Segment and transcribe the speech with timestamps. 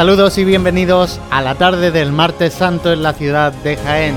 [0.00, 4.16] Saludos y bienvenidos a la tarde del martes santo en la ciudad de Jaén.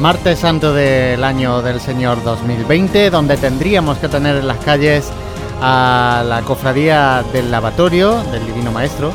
[0.00, 5.12] Martes santo del año del Señor 2020, donde tendríamos que tener en las calles
[5.62, 9.12] a la cofradía del lavatorio del Divino Maestro,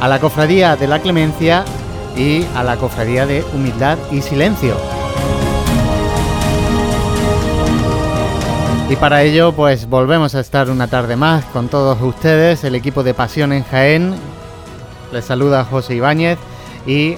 [0.00, 1.66] a la cofradía de la clemencia
[2.16, 4.93] y a la cofradía de humildad y silencio.
[8.86, 13.02] Y para ello, pues volvemos a estar una tarde más con todos ustedes, el equipo
[13.02, 14.14] de Pasión en Jaén.
[15.10, 16.38] Les saluda José Ibáñez
[16.86, 17.16] y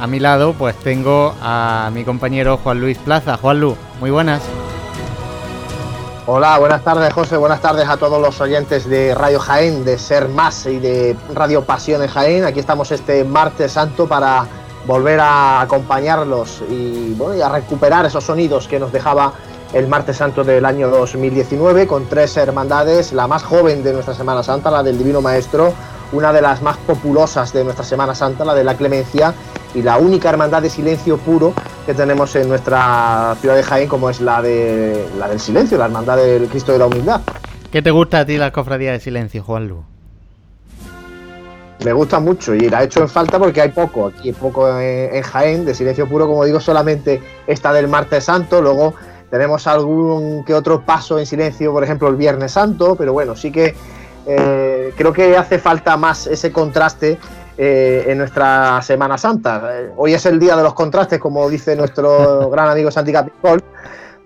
[0.00, 3.36] a mi lado, pues tengo a mi compañero Juan Luis Plaza.
[3.36, 4.42] Juan Lu, muy buenas.
[6.24, 10.28] Hola, buenas tardes José, buenas tardes a todos los oyentes de Radio Jaén, de Ser
[10.28, 12.44] Más y de Radio Pasión en Jaén.
[12.44, 14.46] Aquí estamos este martes santo para
[14.86, 19.34] volver a acompañarlos y, bueno, y a recuperar esos sonidos que nos dejaba
[19.72, 24.42] el martes santo del año 2019 con tres hermandades, la más joven de nuestra Semana
[24.42, 25.72] Santa, la del Divino Maestro,
[26.12, 29.32] una de las más populosas de nuestra Semana Santa, la de la Clemencia,
[29.74, 31.54] y la única hermandad de silencio puro
[31.86, 35.86] que tenemos en nuestra ciudad de Jaén, como es la, de, la del silencio, la
[35.86, 37.22] hermandad del Cristo de la Humildad.
[37.70, 39.84] ¿Qué te gusta a ti la cofradía de silencio, Juan Lu?
[41.82, 44.68] Me gusta mucho y la he hecho en falta porque hay poco, aquí hay poco
[44.78, 48.94] en, en Jaén, de silencio puro, como digo, solamente esta del martes santo, luego
[49.32, 53.50] tenemos algún que otro paso en silencio, por ejemplo, el Viernes Santo, pero bueno, sí
[53.50, 53.74] que
[54.26, 57.18] eh, creo que hace falta más ese contraste
[57.56, 59.70] eh, en nuestra Semana Santa.
[59.72, 63.64] Eh, hoy es el día de los contrastes, como dice nuestro gran amigo Santi Capicol,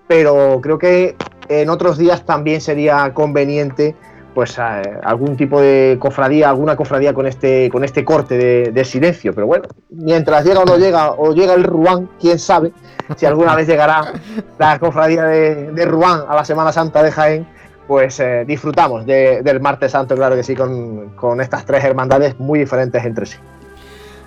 [0.09, 1.15] pero creo que
[1.49, 3.95] en otros días también sería conveniente
[4.37, 8.37] pues algún tipo de cofradía, alguna cofradía con este, con este corte
[8.71, 9.35] de, silencio.
[9.35, 12.71] Pero bueno, mientras llega o no llega, o llega el Ruán, quién sabe
[13.17, 14.13] si alguna vez llegará
[14.59, 17.47] la cofradía de, de Ruán a la Semana Santa de Jaén,
[17.87, 22.39] pues eh, disfrutamos de, del martes santo, claro que sí, con, con, estas tres hermandades
[22.39, 23.39] muy diferentes entre sí.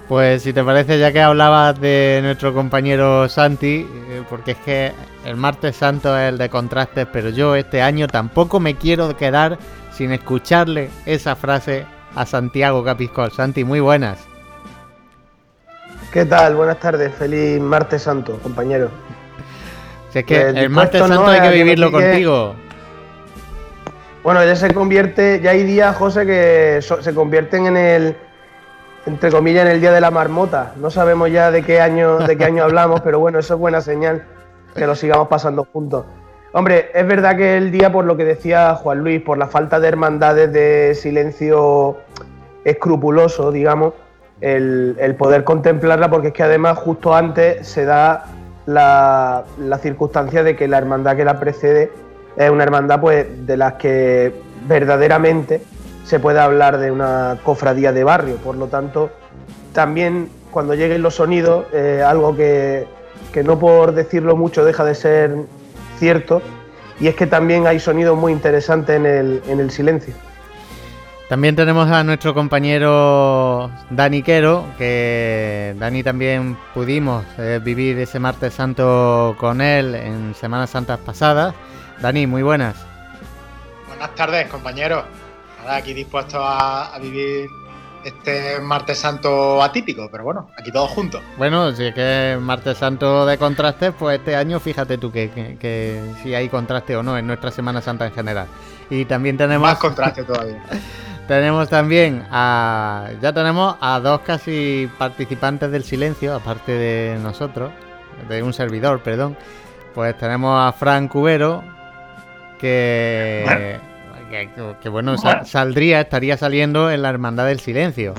[0.08, 4.92] Pues si te parece, ya que hablabas de nuestro compañero Santi, eh, porque es que
[5.24, 9.59] el martes santo es el de contrastes, pero yo este año tampoco me quiero quedar
[10.00, 13.34] sin escucharle esa frase a Santiago Capiscol.
[13.34, 14.18] Santi, muy buenas.
[16.14, 16.56] ¿Qué tal?
[16.56, 17.14] Buenas tardes.
[17.16, 18.90] Feliz martes santo, compañero.
[20.14, 22.56] Si es que el, el martes santo no hay que vivirlo contigo.
[24.24, 28.16] Bueno, ya se convierte, ya hay días, José, que so, se convierten en el,
[29.06, 30.75] entre comillas, en el día de la marmota.
[30.78, 33.81] No sabemos ya de qué año, de qué año hablamos, pero bueno, eso es buena
[33.81, 34.25] señal
[34.74, 36.06] que lo sigamos pasando juntos.
[36.51, 39.80] Hombre, es verdad que el día, por lo que decía Juan Luis, por la falta
[39.80, 41.98] de hermandades de silencio
[42.63, 43.94] escrupuloso, digamos,
[44.42, 48.25] el, poder contemplarla, porque es que además justo antes se da
[48.66, 51.92] la, la circunstancia de que la hermandad que la precede
[52.36, 54.34] es una hermandad pues de las que
[54.68, 55.62] verdaderamente
[56.06, 58.38] se puede hablar de una cofradía de barrio.
[58.38, 59.12] Por lo tanto,
[59.74, 62.88] también cuando lleguen los sonidos, eh, algo que,
[63.34, 65.36] que, no por decirlo mucho deja de ser
[66.00, 66.42] cierto,
[67.00, 70.13] y es que también hay sonidos muy interesantes en el, en el silencio.
[71.30, 78.56] También tenemos a nuestro compañero Dani Quero, que Dani también pudimos eh, vivir ese martes
[78.56, 81.54] santo con él en Semanas Santas pasadas.
[82.02, 82.75] Dani, muy buenas.
[83.88, 85.04] Buenas tardes, compañeros.
[85.60, 87.48] Nada, aquí dispuestos a, a, vivir
[88.04, 91.22] este martes santo atípico, pero bueno, aquí todos juntos.
[91.38, 95.57] Bueno, si es que martes santo de contrastes, pues este año fíjate tú que, que,
[95.57, 98.48] que si hay contraste o no en nuestra Semana Santa en general.
[98.90, 99.68] Y también tenemos...
[99.68, 100.63] Más contraste todavía.
[101.28, 103.10] tenemos también a...
[103.22, 107.72] Ya tenemos a dos casi participantes del silencio, aparte de nosotros,
[108.28, 109.38] de un servidor, perdón.
[109.94, 111.63] Pues tenemos a Fran Cubero,
[112.60, 113.88] que, bueno.
[114.30, 114.50] Que,
[114.81, 118.14] que bueno, sal, saldría, estaría saliendo en la Hermandad del Silencio.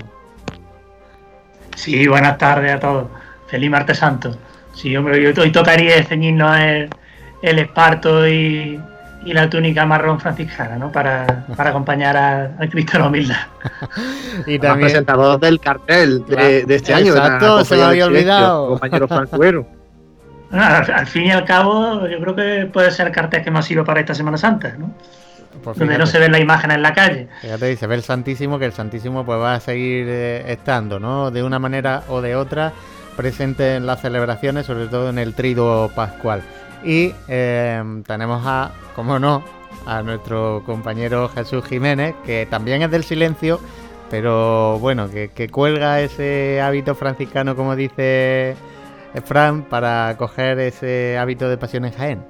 [1.76, 3.06] Sí, buenas tardes a todos.
[3.46, 4.36] Feliz martes santo.
[4.74, 6.90] Sí, hombre, hoy tocaría ceñirnos el,
[7.42, 8.80] el esparto y,
[9.24, 10.92] y, la túnica marrón franciscana, ¿no?
[10.92, 13.46] Para, para acompañar a, a Cristo la Humildad.
[14.46, 17.16] y también presentador del cartel de, de este Exacto, año.
[17.16, 18.68] Exacto, se me había olvidado.
[18.68, 19.66] Compañero Francuero.
[20.50, 23.52] Bueno, al, al, fin y al cabo, yo creo que puede ser el cartel que
[23.52, 24.92] más sirve para esta Semana Santa, ¿no?
[25.62, 27.28] Pues donde no se ven las imágenes en la calle.
[27.40, 30.98] Fíjate, y se ve el Santísimo, que el Santísimo pues va a seguir eh, estando,
[31.00, 31.30] ¿no?
[31.30, 32.72] De una manera o de otra,
[33.16, 36.42] presente en las celebraciones, sobre todo en el triduo pascual.
[36.84, 39.44] Y eh, tenemos a, como no,
[39.86, 43.60] a nuestro compañero Jesús Jiménez, que también es del silencio,
[44.10, 48.56] pero bueno, que, que cuelga ese hábito franciscano, como dice
[49.24, 52.29] Fran, para coger ese hábito de pasión en Jaén.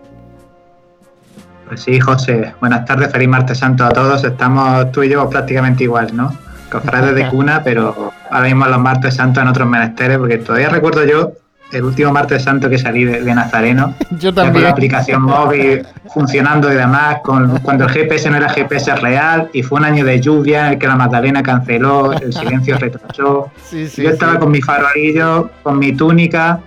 [1.71, 2.53] Pues sí, José.
[2.59, 4.25] Buenas tardes, feliz martes santo a todos.
[4.25, 6.37] Estamos tú y yo prácticamente igual, ¿no?
[6.69, 11.05] Cofrades de cuna, pero ahora mismo los martes santos en otros menesteres, porque todavía recuerdo
[11.05, 11.31] yo
[11.71, 13.95] el último martes santo que salí de, Nazareno.
[14.19, 14.55] Yo también.
[14.55, 19.49] Con la aplicación móvil funcionando y demás, con, cuando el GPS no era GPS real,
[19.53, 23.53] y fue un año de lluvia en el que la Magdalena canceló, el silencio retrasó.
[23.71, 26.59] yo estaba con mi farolillo, con mi túnica,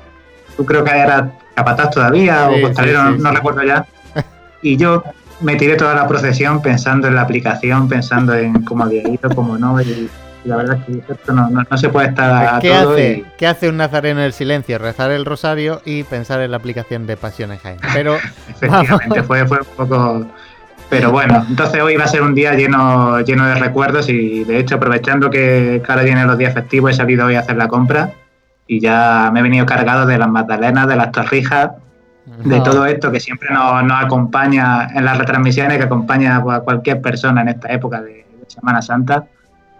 [0.55, 3.85] tú creo que era capataz todavía, o costalero, no, recuerdo ya.
[4.63, 5.04] Y yo
[5.42, 9.57] me tiré toda la procesión pensando en la aplicación, pensando en cómo había ido, cómo
[9.57, 9.80] no.
[9.81, 10.10] Y,
[10.45, 14.19] la verdad es que esto no, se puede estar ¿Qué hace, ¿Qué hace un nazareno
[14.19, 14.77] en el silencio?
[14.77, 17.80] Rezar el rosario y pensar en la aplicación de Pasiones Jaime.
[17.94, 18.18] Pero
[18.50, 20.27] efectivamente fue, fue un poco
[20.89, 24.60] pero bueno, entonces hoy va a ser un día lleno, lleno de recuerdos y de
[24.60, 28.12] hecho aprovechando que ahora vienen los días festivos he salido hoy a hacer la compra
[28.68, 31.71] y ya me he venido cargado de las magdalenas, de las torrijas,
[32.25, 37.41] de todo esto que siempre nos, acompaña en las retransmisiones, que acompaña a cualquier persona
[37.41, 39.25] en esta época de Semana Santa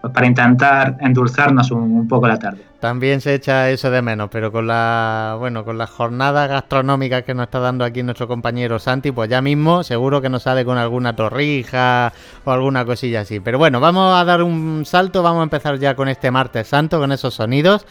[0.04, 2.60] pues para intentar endulzarnos un, poco la tarde.
[2.78, 7.32] También se echa eso de menos, pero con la bueno, con la jornada gastronómica que
[7.32, 10.76] nos está dando aquí nuestro compañero Santi, pues ya mismo seguro que nos sale con
[10.76, 12.12] alguna torrija
[12.44, 13.40] o alguna cosilla así.
[13.40, 16.98] Pero bueno, vamos a dar un salto, vamos a empezar ya con este martes santo,
[16.98, 17.86] con esos sonidos.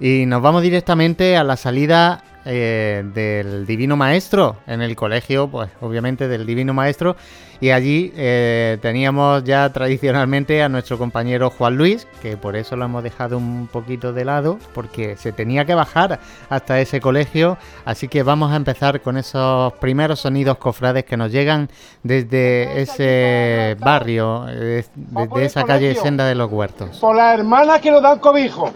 [0.00, 5.70] Y nos vamos directamente a la salida eh, del Divino Maestro en el colegio, pues
[5.80, 7.16] obviamente del Divino Maestro.
[7.62, 12.86] Y allí eh, teníamos ya tradicionalmente a nuestro compañero Juan Luis, que por eso lo
[12.86, 17.58] hemos dejado un poquito de lado, porque se tenía que bajar hasta ese colegio.
[17.84, 21.68] Así que vamos a empezar con esos primeros sonidos cofrades que nos llegan
[22.02, 26.96] desde ese barrio, desde esa calle Senda de los Huertos.
[26.98, 28.72] Por las hermanas que nos dan cobijo.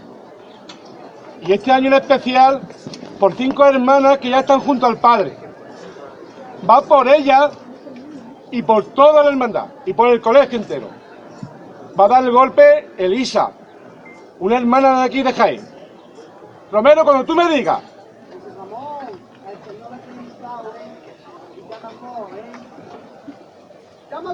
[1.41, 2.61] Y este año en especial
[3.19, 5.37] por cinco hermanas que ya están junto al Padre.
[6.67, 7.51] Va por ellas
[8.51, 10.89] y por toda la hermandad y por el colegio entero.
[11.99, 13.51] Va a dar el golpe Elisa,
[14.39, 15.67] una hermana de aquí de Jaén.
[16.71, 17.81] Romero, cuando tú me digas.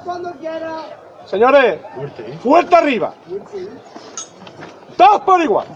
[0.04, 0.34] cuando
[1.26, 1.80] Señores,
[2.42, 3.14] fuerte, arriba.
[4.98, 5.68] Todos por igual.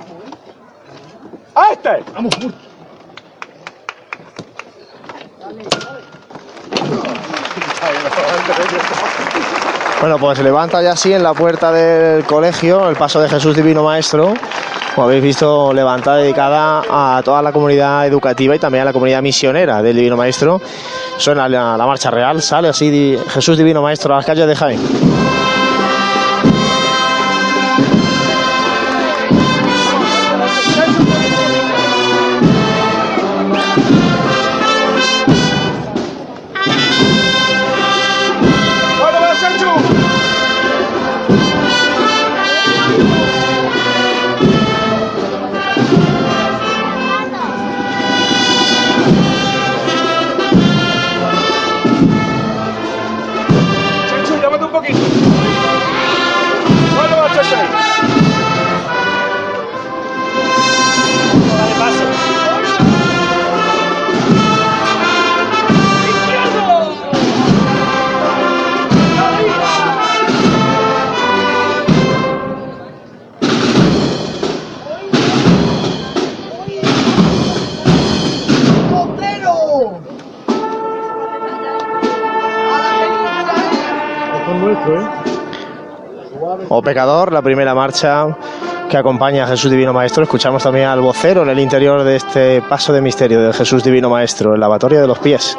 [1.54, 2.04] ¡A este!
[2.14, 2.36] Vamos,
[10.02, 13.56] Bueno, pues se levanta ya así en la puerta del colegio el paso de Jesús
[13.56, 14.34] Divino Maestro.
[14.94, 19.22] Como habéis visto, levantada dedicada a toda la comunidad educativa y también a la comunidad
[19.22, 20.62] misionera del Divino Maestro.
[21.18, 24.80] Suena la, la marcha real, sale así Jesús Divino Maestro a las calles de Jaén.
[86.86, 88.27] Pecador, la primera marcha
[88.89, 90.24] que acompaña a Jesús Divino Maestro.
[90.24, 94.10] Escuchamos también al vocero en el interior de este paso de misterio de Jesús Divino
[94.10, 95.58] Maestro, el lavatorio de los pies.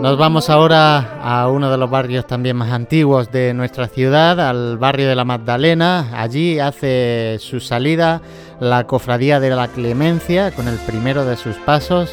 [0.00, 4.78] Nos vamos ahora a uno de los barrios también más antiguos de nuestra ciudad, al
[4.78, 6.10] barrio de la Magdalena.
[6.14, 8.22] Allí hace su salida
[8.60, 12.10] la cofradía de la Clemencia con el primero de sus pasos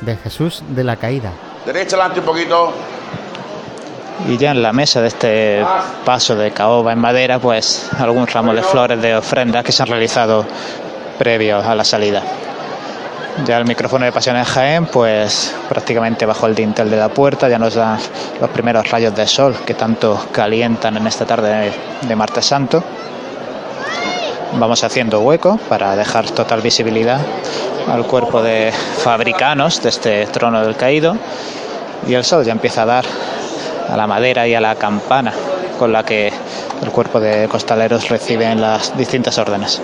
[0.00, 1.32] de Jesús de la Caída.
[1.66, 2.72] Derecha adelante un poquito.
[4.28, 5.66] Y ya en la mesa de este
[6.04, 9.88] paso de caoba en madera, pues algún ramo de flores de ofrendas que se han
[9.88, 10.46] realizado
[11.18, 12.22] previos a la salida.
[13.44, 17.58] Ya el micrófono de Pasiones Jaén, pues prácticamente bajo el dintel de la puerta, ya
[17.58, 17.98] nos dan
[18.40, 22.84] los primeros rayos de sol que tanto calientan en esta tarde de martes santo.
[24.56, 27.20] Vamos haciendo hueco para dejar total visibilidad
[27.88, 31.16] al cuerpo de fabricanos de este trono del caído
[32.06, 33.04] y el sol ya empieza a dar
[33.88, 35.32] a la madera y a la campana
[35.78, 36.32] con la que
[36.82, 39.82] el cuerpo de costaleros recibe en las distintas órdenes.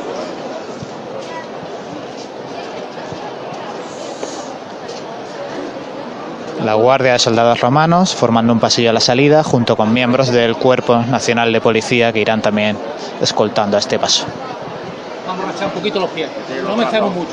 [6.65, 10.57] La Guardia de Soldados Romanos, formando un pasillo a la salida, junto con miembros del
[10.57, 12.77] Cuerpo Nacional de Policía que irán también
[13.21, 14.27] escoltando a este paso.
[15.27, 16.29] Vamos a echar un poquito los pies,
[16.65, 17.33] no mecemos mucho.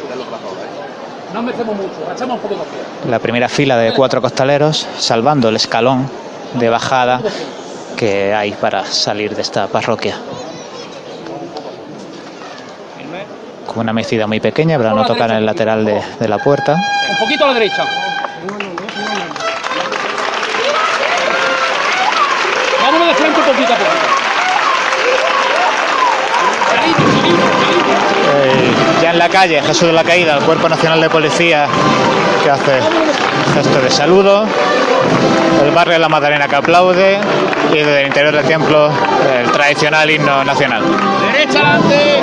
[1.34, 3.10] No mecemos mucho, echamos un poquito los pies.
[3.10, 6.10] La primera fila de cuatro costaleros, salvando el escalón
[6.54, 7.22] de bajada
[7.98, 10.16] que hay para salir de esta parroquia.
[13.66, 16.76] Con una mecida muy pequeña para no tocar en el lateral de, de la puerta.
[17.12, 17.84] Un poquito a la derecha.
[23.48, 24.08] Poquito a poquito.
[28.36, 31.68] Eh, ya en la calle, Jesús de la Caída, el Cuerpo Nacional de Policía
[32.44, 32.80] que hace
[33.54, 34.46] gesto de saludo,
[35.64, 37.20] el barrio de la Magdalena que aplaude
[37.72, 38.92] y desde el interior del templo
[39.40, 40.84] el tradicional himno nacional.
[41.32, 42.22] Derecha adelante.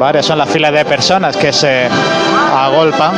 [0.00, 1.86] Varias son las filas de personas que se
[2.56, 3.12] agolpan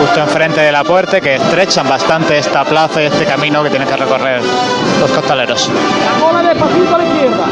[0.00, 3.86] justo enfrente de la puerta, que estrechan bastante esta plaza y este camino que tienen
[3.86, 4.40] que recorrer
[5.00, 5.68] los costaleros.
[5.68, 7.44] La cola despacito a la izquierda.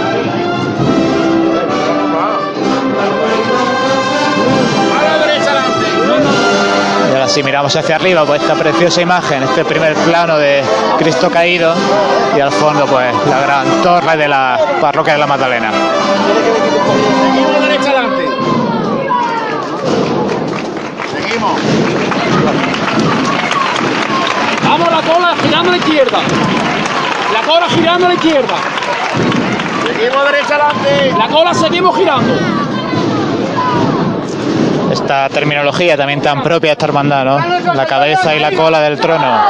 [7.10, 10.62] Y ahora si miramos hacia arriba, pues esta preciosa imagen, este primer plano de
[10.98, 11.74] Cristo caído
[12.34, 15.70] y al fondo pues la gran torre de la parroquia de la Magdalena.
[24.68, 26.18] Vamos la cola girando a la izquierda.
[27.32, 28.54] La cola girando a la izquierda.
[29.86, 31.14] Seguimos derecha adelante.
[31.18, 32.34] La cola seguimos girando.
[34.90, 37.38] Esta terminología también tan propia de esta hermandad, ¿no?
[37.74, 39.40] La cabeza y la cola del trono.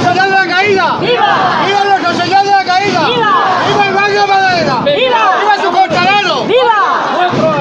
[0.00, 0.96] ¡Viva la Caída!
[1.00, 1.36] ¡Viva!
[1.66, 3.06] ¡Viva nuestro Señor de la Caída!
[3.06, 3.32] ¡Viva!
[3.68, 4.74] ¡Viva el barrio Madalena!
[4.84, 5.36] ¡Viva!
[5.40, 6.44] ¡Viva su costalero!
[6.44, 7.53] ¡Viva!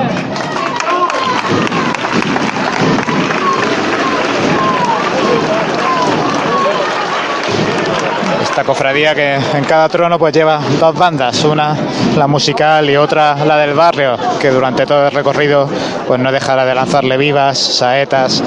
[8.53, 11.75] Esta cofradía que en cada trono pues lleva dos bandas, una
[12.15, 15.67] la musical y otra la del barrio, que durante todo el recorrido
[16.07, 18.43] pues no dejará de lanzarle vivas, saetas.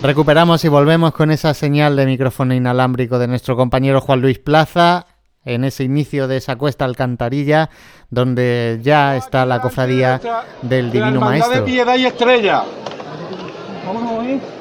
[0.00, 5.04] Recuperamos y volvemos con esa señal de micrófono inalámbrico de nuestro compañero Juan Luis Plaza
[5.44, 7.68] en ese inicio de esa cuesta alcantarilla
[8.08, 10.18] donde ya está la cofradía
[10.62, 11.56] del Divino Maestro.
[11.56, 12.64] de Piedad y Estrella.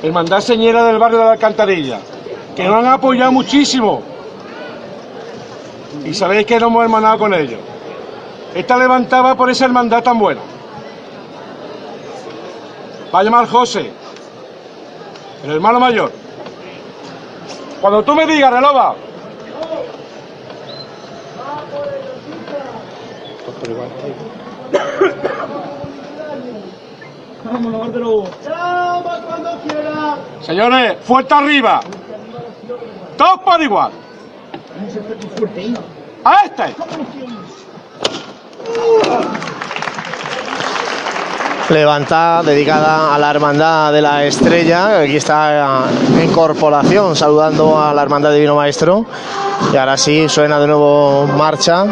[0.03, 1.99] Hermandad Señera del barrio de la Alcantarilla.
[2.55, 4.01] Que nos han apoyado muchísimo.
[6.05, 7.59] Y sabéis que nos hemos hermanado con ellos.
[8.53, 10.41] Esta levantaba por esa hermandad tan buena.
[13.13, 13.91] Va a llamar José,
[15.43, 16.11] el hermano mayor.
[17.79, 18.95] Cuando tú me digas, relova.
[30.41, 31.81] Señores, fuerte arriba.
[33.17, 33.91] Todos por igual.
[36.23, 36.75] A este.
[41.69, 45.01] Levantada dedicada a la Hermandad de la Estrella.
[45.01, 45.85] Aquí está
[46.19, 49.05] en corporación saludando a la Hermandad Divino Maestro.
[49.73, 51.85] Y ahora sí suena de nuevo marcha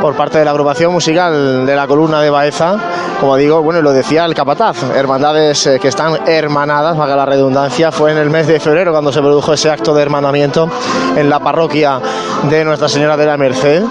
[0.00, 2.76] por parte de la agrupación musical de la columna de Baeza.
[3.20, 7.92] Como digo, bueno, lo decía el capataz, hermandades eh, que están hermanadas, valga la redundancia,
[7.92, 10.70] fue en el mes de febrero cuando se produjo ese acto de hermanamiento
[11.16, 12.00] en la parroquia
[12.48, 13.84] de Nuestra Señora de la Merced.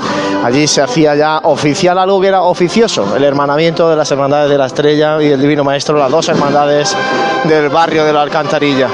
[0.44, 4.58] Allí se hacía ya oficial algo que era oficioso, el hermanamiento de las hermandades de
[4.58, 6.96] la Estrella y el Divino Maestro, las dos hermandades
[7.44, 8.88] del barrio de la Alcantarilla.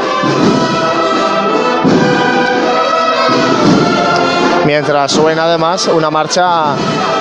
[4.75, 6.75] Mientras suena además una marcha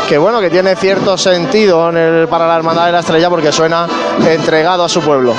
[0.08, 1.88] que bueno que tiene cierto sentido
[2.28, 3.86] para la hermandad de la estrella porque suena
[4.26, 5.32] entregado a su pueblo.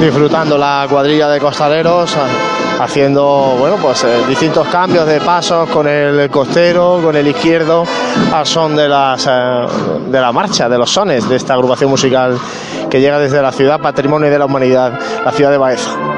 [0.00, 2.16] Disfrutando la cuadrilla de costaleros,
[2.78, 7.84] haciendo bueno pues eh, distintos cambios de pasos con el costero, con el izquierdo,
[8.32, 9.66] al son de las eh,
[10.08, 12.38] de la marcha, de los sones de esta agrupación musical
[12.88, 16.17] que llega desde la ciudad patrimonio de la humanidad, la ciudad de Baeza.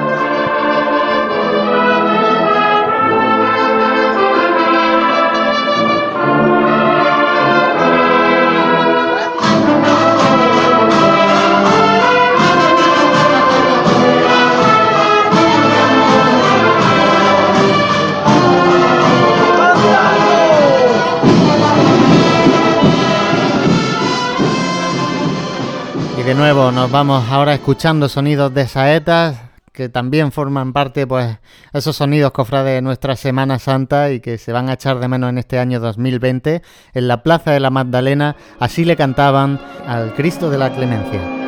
[26.41, 29.43] Nuevo nos vamos ahora escuchando sonidos de saetas
[29.75, 31.37] que también forman parte, pues,
[31.75, 35.29] esos sonidos cofrades de nuestra Semana Santa y que se van a echar de menos
[35.29, 36.63] en este año 2020.
[36.95, 41.40] En la Plaza de la Magdalena, así le cantaban al Cristo de la Clemencia.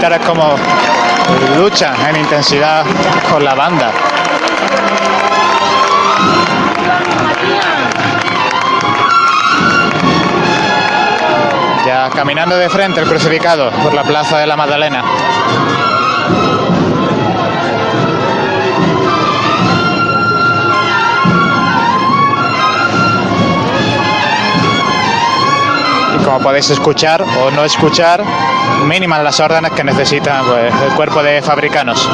[0.00, 0.54] Los como
[1.56, 2.84] luchan en intensidad
[3.30, 3.90] con la banda.
[11.84, 15.04] Ya caminando de frente el crucificado por la plaza de la Magdalena.
[26.24, 28.22] como podéis escuchar o no escuchar,
[28.84, 32.08] mínimas las órdenes que necesita pues, el cuerpo de fabricanos.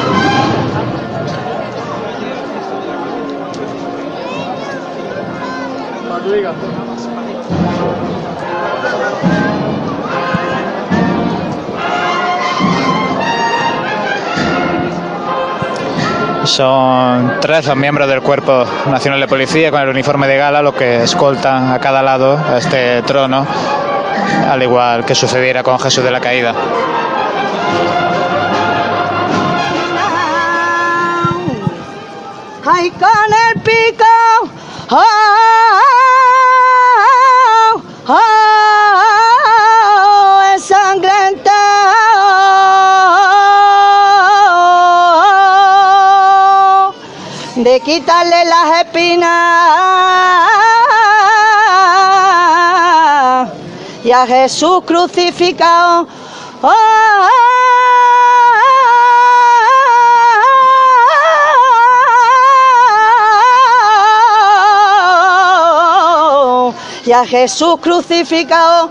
[16.45, 20.75] Son tres los miembros del Cuerpo Nacional de Policía con el uniforme de gala los
[20.75, 23.47] que escoltan a cada lado a este trono
[24.51, 26.55] al igual que sucediera con Jesús de la Caída.
[32.67, 34.05] ¡Ay, con el pico!
[34.91, 35.03] ¡Oh,
[38.09, 38.25] oh, oh,
[47.57, 50.14] de quitarle las espinas
[54.27, 56.07] Jesús crucificado.
[67.07, 68.91] y a Jesús crucificado.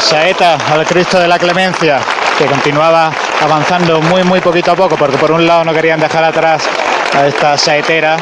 [0.00, 2.00] Saeta al Cristo de la Clemencia
[2.46, 6.62] continuaba avanzando muy muy poquito a poco, porque por un lado no querían dejar atrás
[7.14, 8.16] a esta saetera,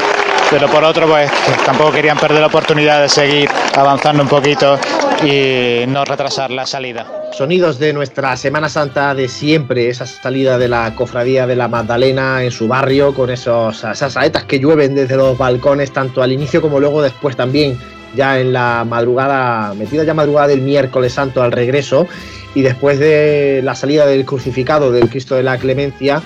[0.50, 1.30] pero por otro pues
[1.64, 4.78] tampoco querían perder la oportunidad de seguir avanzando un poquito
[5.24, 7.06] y no retrasar la salida.
[7.32, 12.42] Sonidos de nuestra Semana Santa de siempre, esa salida de la cofradía de la Magdalena
[12.42, 16.60] en su barrio, con esos, esas saetas que llueven desde los balcones, tanto al inicio
[16.60, 17.78] como luego después también,
[18.16, 22.08] ya en la madrugada, metida ya madrugada del miércoles santo al regreso,
[22.54, 26.22] y después de la salida del crucificado del Cristo de la Clemencia,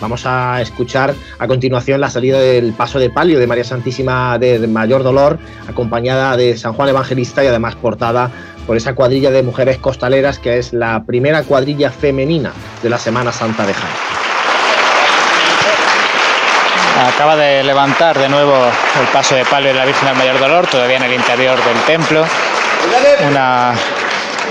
[0.00, 4.66] vamos a escuchar a continuación la salida del paso de palio de María Santísima de
[4.66, 5.38] Mayor Dolor,
[5.68, 8.30] acompañada de San Juan Evangelista y además portada
[8.66, 13.32] por esa cuadrilla de mujeres costaleras que es la primera cuadrilla femenina de la Semana
[13.32, 13.94] Santa de Jaén.
[17.14, 18.54] Acaba de levantar de nuevo
[19.00, 21.80] el paso de palio de la Virgen del Mayor Dolor, todavía en el interior del
[21.86, 22.24] templo.
[23.30, 23.72] Una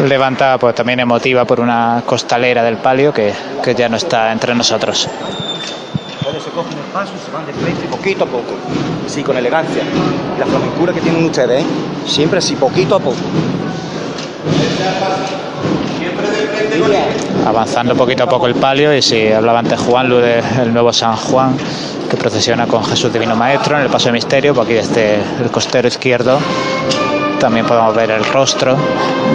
[0.06, 3.34] levantada pues también emotiva por una costalera del palio que,
[3.64, 5.00] que ya no está entre nosotros.
[5.02, 8.54] se cogen el paso y se van de frente poquito a poco,
[9.08, 9.84] sí, con elegancia.
[10.40, 11.68] La flamencura que tienen ustedes, ¿eh?
[12.06, 13.18] siempre así, poquito a poco.
[17.46, 21.16] Avanzando poquito a poco el palio y si hablaba antes Juan Lu del nuevo San
[21.16, 21.58] Juan
[22.10, 25.52] que procesiona con Jesús Divino Maestro en el paso de misterio, pues aquí desde el
[25.52, 26.40] costero izquierdo
[27.40, 28.76] también podemos ver el rostro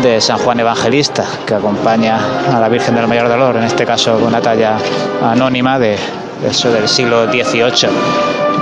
[0.03, 2.19] de San Juan Evangelista, que acompaña
[2.53, 4.77] a la Virgen del Mayor Dolor, en este caso con una talla
[5.23, 5.97] anónima de
[6.45, 7.89] eso del siglo XVIII.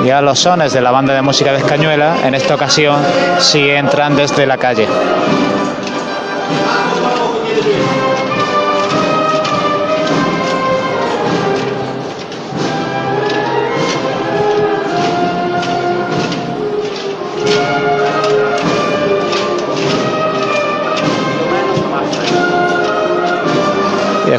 [0.05, 2.97] Y a los sones de la banda de música de Escañuela, en esta ocasión
[3.39, 4.87] sí entran desde la calle.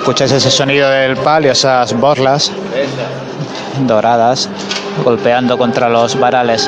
[0.01, 2.51] Escucháis ese sonido del palio, esas borlas
[3.85, 4.49] doradas
[5.05, 6.67] golpeando contra los varales.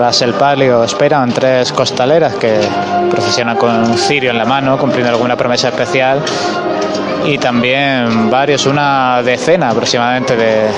[0.00, 2.58] Tras el palio esperan tres costaleras que
[3.10, 6.22] procesionan con un cirio en la mano, cumpliendo alguna promesa especial.
[7.26, 10.68] Y también varios, una decena aproximadamente de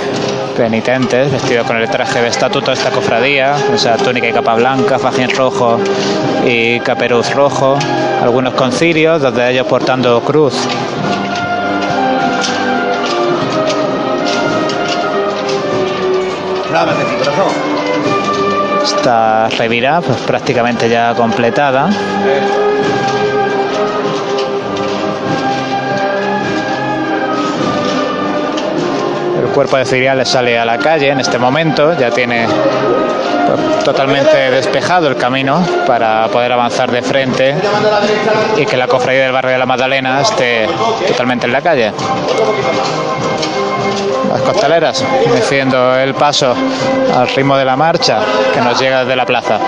[0.57, 4.99] penitentes vestidos con el traje de estatuto de esta cofradía, esa túnica y capa blanca,
[4.99, 5.79] fajín rojo
[6.45, 7.79] y caperuz rojo,
[8.21, 10.57] algunos con cirios, dos de ellos portando cruz.
[16.73, 17.22] corazón
[18.83, 21.89] esta revira pues prácticamente ya completada.
[29.41, 34.51] El cuerpo de cereales sale a la calle en este momento, ya tiene pues, totalmente
[34.51, 37.55] despejado el camino para poder avanzar de frente
[38.57, 40.67] y que la cofradía del barrio de la Magdalena esté
[41.07, 41.93] totalmente en la calle
[44.29, 46.55] las costaleras, decidiendo el paso
[47.15, 48.21] al ritmo de la marcha
[48.53, 49.59] que nos llega desde la plaza.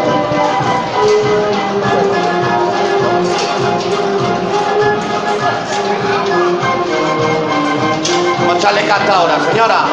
[8.38, 9.84] Vamos a echarle casta ahora, señora.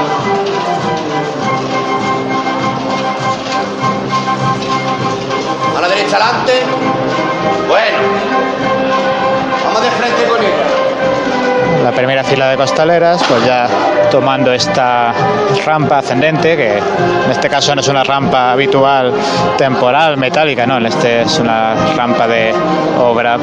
[5.78, 6.54] A la derecha adelante.
[7.68, 7.98] Bueno.
[9.66, 10.82] Vamos de frente con ella
[11.84, 13.68] la primera fila de costaleras, pues ya
[14.12, 15.14] tomando esta
[15.66, 19.14] rampa ascendente, que en este caso no es una rampa habitual
[19.58, 22.54] temporal, metálica, no, este es una rampa de
[23.00, 23.38] obra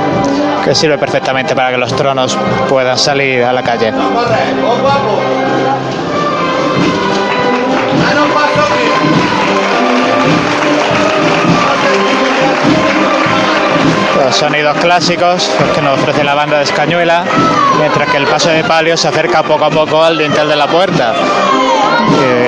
[0.64, 3.92] que sirve perfectamente para que los tronos puedan salir a la calle.
[14.24, 17.24] Los sonidos clásicos que nos ofrece la banda de Escañuela,
[17.78, 20.66] mientras que el paso de palio se acerca poco a poco al dintel de la
[20.66, 21.14] puerta.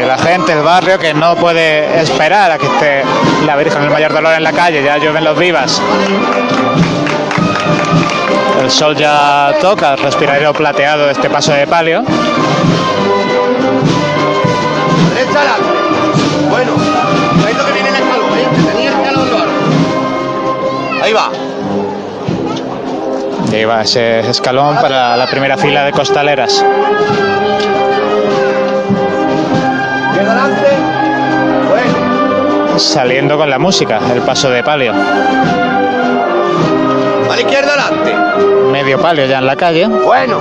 [0.06, 3.02] la gente, el barrio, que no puede esperar a que esté
[3.46, 5.80] la Virgen del Mayor Dolor en la calle, ya llueven los vivas.
[8.60, 12.02] El sol ya toca el respiradero plateado de este paso de palio.
[16.48, 16.72] Bueno,
[17.66, 18.30] que viene el escalón,
[21.02, 21.49] Ahí va.
[23.52, 26.64] Y va ese escalón para la primera fila de costaleras.
[32.76, 34.92] Saliendo con la música, el paso de palio.
[37.30, 38.14] A la izquierda adelante.
[38.70, 39.86] Medio palio ya en la calle.
[39.88, 40.38] Bueno.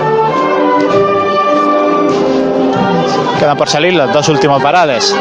[3.39, 5.15] Quedan por salir los dos últimos parales.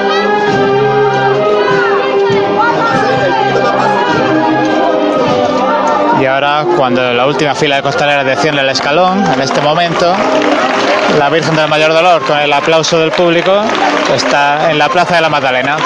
[6.20, 10.14] Y ahora, cuando la última fila de costaleras desciende el escalón, en este momento,
[11.16, 13.52] la Virgen del Mayor Dolor, con el aplauso del público,
[14.12, 15.76] está en la Plaza de la Magdalena.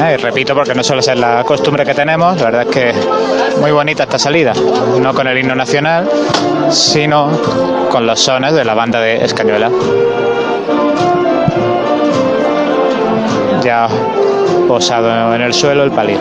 [0.00, 2.94] Eh, repito porque no suele ser la costumbre que tenemos, la verdad es que
[3.60, 4.52] muy bonita esta salida,
[5.00, 6.08] no con el himno nacional,
[6.70, 7.30] sino
[7.90, 9.70] con los sones de la banda de Escañuela.
[13.62, 13.88] Ya
[14.68, 16.18] posado en el suelo el palio.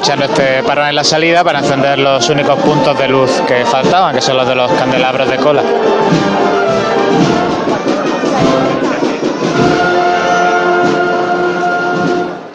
[0.00, 4.14] Aprovechando este parón en la salida para encender los únicos puntos de luz que faltaban,
[4.14, 5.62] que son los de los candelabros de cola.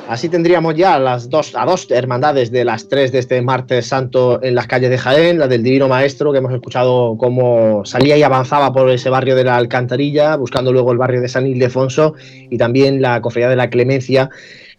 [0.09, 4.41] Así tendríamos ya las dos, a dos hermandades de las tres de este martes santo
[4.41, 8.23] en las calles de Jaén, la del Divino Maestro, que hemos escuchado cómo salía y
[8.23, 12.15] avanzaba por ese barrio de la Alcantarilla, buscando luego el barrio de San Ildefonso,
[12.49, 14.31] y también la Cofradía de la Clemencia,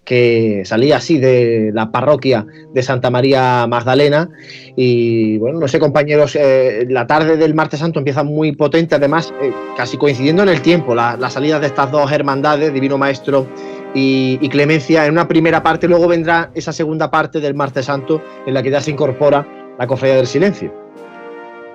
[0.07, 4.31] que salía así de la parroquia de Santa María Magdalena.
[4.77, 9.35] Y bueno, no sé, compañeros, eh, la tarde del martes santo empieza muy potente, además,
[9.43, 13.49] eh, casi coincidiendo en el tiempo, la, salida de estas dos hermandades, Divino Maestro
[13.95, 18.55] y, Clemencia en una primera parte, luego vendrá esa segunda parte del Martes Santo en
[18.55, 20.73] la que ya se incorpora la Cofradía del Silencio.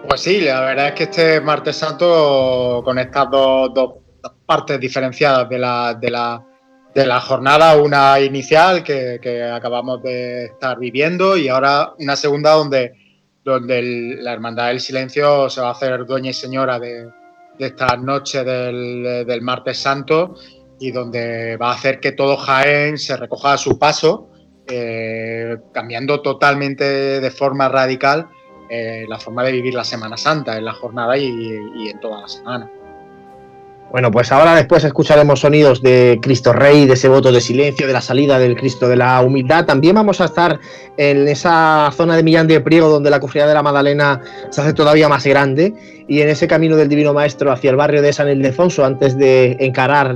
[0.07, 3.95] Pues sí, la verdad es que este Martes Santo, con estas dos,
[4.45, 6.43] partes diferenciadas de la, de, la,
[6.93, 12.93] de la, jornada, una inicial que, acabamos de estar viviendo y ahora una segunda donde,
[13.43, 13.81] donde
[14.19, 17.09] la Hermandad del Silencio se va a hacer dueña y señora de,
[17.59, 20.35] esta noche del, Martes Santo
[20.79, 24.29] y donde va a hacer que todo Jaén se recoja a su paso,
[24.67, 28.29] eh, cambiando totalmente de forma radical
[28.69, 32.27] eh, la forma de vivir la Semana Santa en la jornada y en toda la
[32.27, 32.71] semana.
[33.91, 37.91] Bueno, pues ahora después escucharemos sonidos de Cristo Rey, de ese voto de silencio, de
[37.91, 39.65] la salida del Cristo de la humildad.
[39.65, 40.61] También vamos a estar
[40.95, 44.73] en esa zona de Millán de Priego donde la cofradía de la Magdalena se hace
[44.73, 45.73] todavía más grande
[46.07, 49.57] y en ese camino del Divino Maestro hacia el barrio de San Ildefonso antes de
[49.59, 50.15] encarar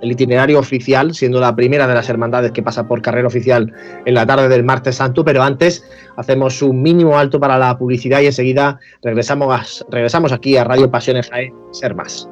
[0.00, 3.72] el itinerario oficial, siendo la primera de las hermandades que pasa por carrera oficial
[4.06, 5.84] en la tarde del martes santo, pero antes
[6.16, 11.28] hacemos un mínimo alto para la publicidad y enseguida regresamos, regresamos aquí a Radio Pasiones
[11.28, 12.31] Jaén, Ser Más.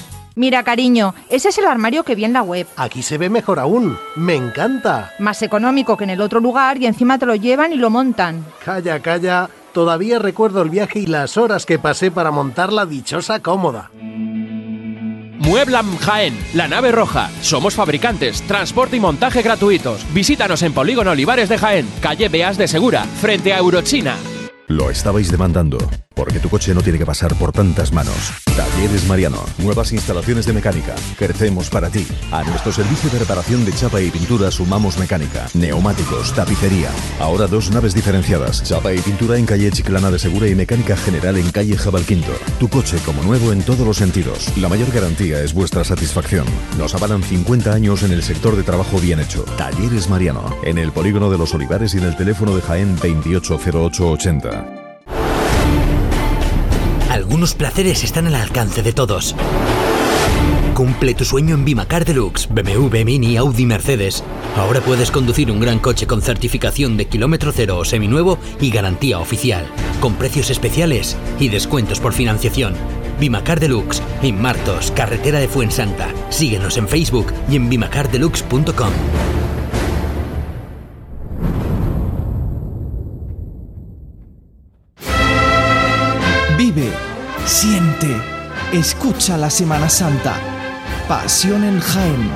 [0.41, 2.65] Mira, cariño, ese es el armario que vi en la web.
[2.75, 3.95] Aquí se ve mejor aún.
[4.15, 5.11] Me encanta.
[5.19, 8.43] Más económico que en el otro lugar y encima te lo llevan y lo montan.
[8.65, 9.51] Calla, calla.
[9.71, 13.91] Todavía recuerdo el viaje y las horas que pasé para montar la dichosa cómoda.
[13.93, 17.29] Mueblam Jaén, la nave roja.
[17.41, 20.11] Somos fabricantes, transporte y montaje gratuitos.
[20.11, 24.15] Visítanos en Polígono Olivares de Jaén, calle Beas de Segura, frente a Eurochina.
[24.67, 25.77] Lo estabais demandando,
[26.13, 28.15] porque tu coche no tiene que pasar por tantas manos.
[28.55, 30.95] Talleres Mariano, nuevas instalaciones de mecánica.
[31.17, 32.05] Crecemos para ti.
[32.31, 36.89] A nuestro servicio de reparación de chapa y pintura sumamos mecánica, neumáticos, tapicería.
[37.19, 41.37] Ahora dos naves diferenciadas, chapa y pintura en calle Chiclana de Segura y mecánica general
[41.37, 42.33] en calle Jabalquinto.
[42.59, 44.55] Tu coche como nuevo en todos los sentidos.
[44.57, 46.45] La mayor garantía es vuestra satisfacción.
[46.77, 49.43] Nos avalan 50 años en el sector de trabajo bien hecho.
[49.57, 54.80] Talleres Mariano, en el polígono de los Olivares y en el teléfono de Jaén 280880.
[57.21, 59.35] Algunos placeres están al alcance de todos.
[60.73, 64.23] Cumple tu sueño en Bimacar Deluxe, BMW, Mini, Audi, Mercedes.
[64.57, 69.19] Ahora puedes conducir un gran coche con certificación de kilómetro cero o seminuevo y garantía
[69.19, 69.67] oficial,
[69.99, 72.73] con precios especiales y descuentos por financiación.
[73.19, 76.09] Bimacar Deluxe, en Martos, carretera de Fuensanta.
[76.31, 78.93] Síguenos en Facebook y en bimacardeluxe.com.
[88.73, 90.33] escucha la Semana Santa.
[91.07, 92.31] Pasión en Jaén.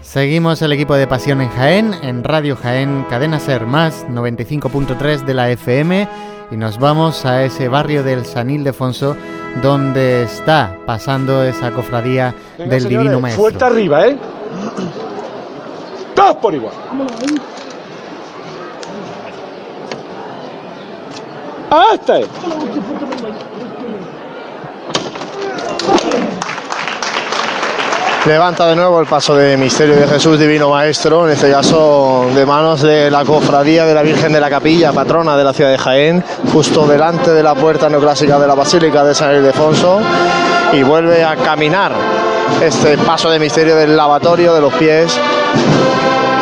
[0.00, 5.34] Seguimos el equipo de Pasión en Jaén, en Radio Jaén, Cadena Ser Más, 95.3 de
[5.34, 6.08] la FM,
[6.52, 9.16] y nos vamos a ese barrio del San Ildefonso,
[9.60, 13.42] donde está pasando esa cofradía del Divino Maestro.
[13.42, 14.16] Fuerte arriba, ¿eh?
[16.14, 16.72] Todos por igual.
[21.70, 22.20] ¡Hasta!
[28.26, 32.46] Levanta de nuevo el paso de misterio de Jesús Divino Maestro, en este caso de
[32.46, 35.76] manos de la cofradía de la Virgen de la Capilla, patrona de la ciudad de
[35.76, 40.00] Jaén, justo delante de la puerta neoclásica de la Basílica de San Ildefonso,
[40.72, 41.92] y vuelve a caminar
[42.62, 45.18] este paso de misterio del lavatorio de los pies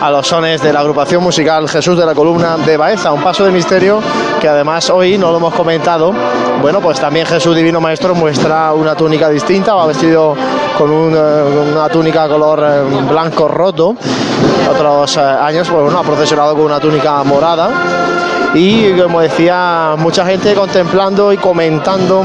[0.02, 3.44] a los sones de la agrupación musical Jesús de la Columna de Baeza, un paso
[3.44, 4.00] de misterio
[4.40, 6.12] que además hoy no lo hemos comentado.
[6.60, 10.34] Bueno, pues también Jesús Divino Maestro muestra una túnica distinta, va vestido
[10.76, 13.94] con una túnica color blanco roto.
[14.68, 17.70] Otros años, pues bueno, ha procesionado con una túnica morada
[18.54, 22.24] y como decía mucha gente contemplando y comentando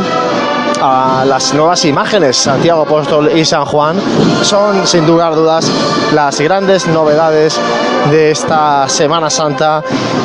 [0.81, 3.97] a las nuevas imágenes Santiago Apóstol y San Juan
[4.41, 5.69] son sin duda dudas
[6.13, 7.59] las grandes novedades
[8.11, 9.83] de esta Semana Santa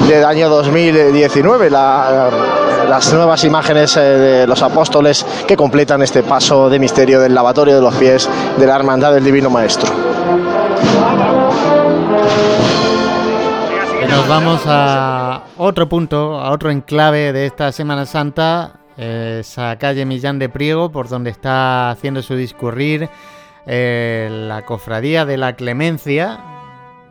[0.09, 6.79] del año 2019 las nuevas imágenes eh, de los apóstoles que completan este paso de
[6.79, 9.91] misterio del lavatorio de los pies de la Hermandad del Divino Maestro.
[14.09, 20.39] Nos vamos a otro punto, a otro enclave de esta Semana Santa, esa calle Millán
[20.39, 23.09] de Priego, por donde está haciendo su discurrir
[23.67, 26.41] eh, la cofradía de la Clemencia.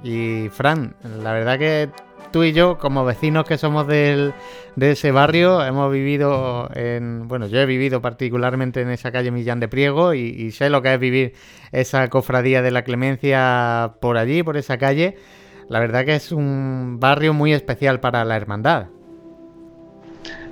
[0.04, 1.90] Y Fran, la verdad que
[2.32, 4.34] tú y yo, como vecinos que somos de
[4.80, 7.28] ese barrio, hemos vivido en.
[7.28, 10.94] Bueno, yo he vivido particularmente en esa calle Millán de Priego y sé lo que
[10.94, 11.34] es vivir
[11.72, 15.18] esa cofradía de la Clemencia por allí, por esa calle.
[15.70, 18.88] La verdad que es un barrio muy especial para la hermandad.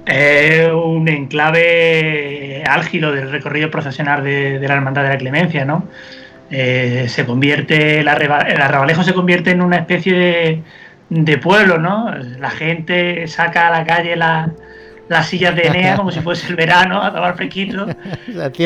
[0.10, 5.88] Es un enclave álgido del recorrido procesional de, la Hermandad de la Clemencia, ¿no?
[6.50, 10.64] Eh, se convierte, el, arrabalejo se convierte en una especie
[11.10, 12.12] de, pueblo, ¿no?
[12.40, 17.04] La gente saca a la calle las sillas de Enea como si fuese el verano
[17.04, 17.86] a tomar fresquito.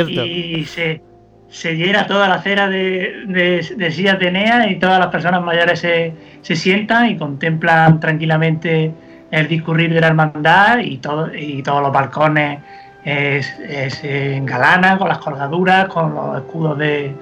[0.10, 1.02] Y se,
[1.50, 5.80] se llena toda la acera de, de, sillas de Enea y todas las personas mayores
[5.80, 8.94] se, se, sientan y contemplan tranquilamente
[9.34, 12.60] el discurrir de la hermandad y, todo, y todos los balcones
[13.04, 17.14] se engalanan con las colgaduras, con los escudos de,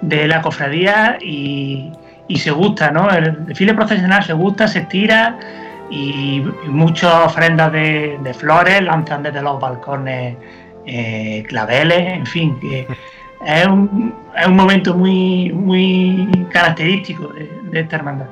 [0.00, 1.92] de la cofradía y,
[2.28, 3.10] y, se gusta, ¿no?
[3.10, 5.38] El desfile procesional se gusta, se estira
[5.90, 10.36] y, muchas ofrendas de, de, flores lanzan desde los balcones
[10.86, 12.86] eh, claveles, en fin, que
[13.46, 18.26] es un, es un momento muy, muy característico de, esta hermandad.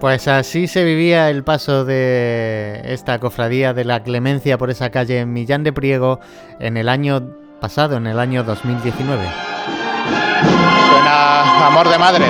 [0.00, 5.24] Pues así se vivía el paso de esta cofradía de la Clemencia por esa calle
[5.24, 6.20] Millán de Priego
[6.60, 7.22] en el año
[7.60, 9.24] pasado, en el año 2019.
[10.90, 12.26] Suena amor de madre.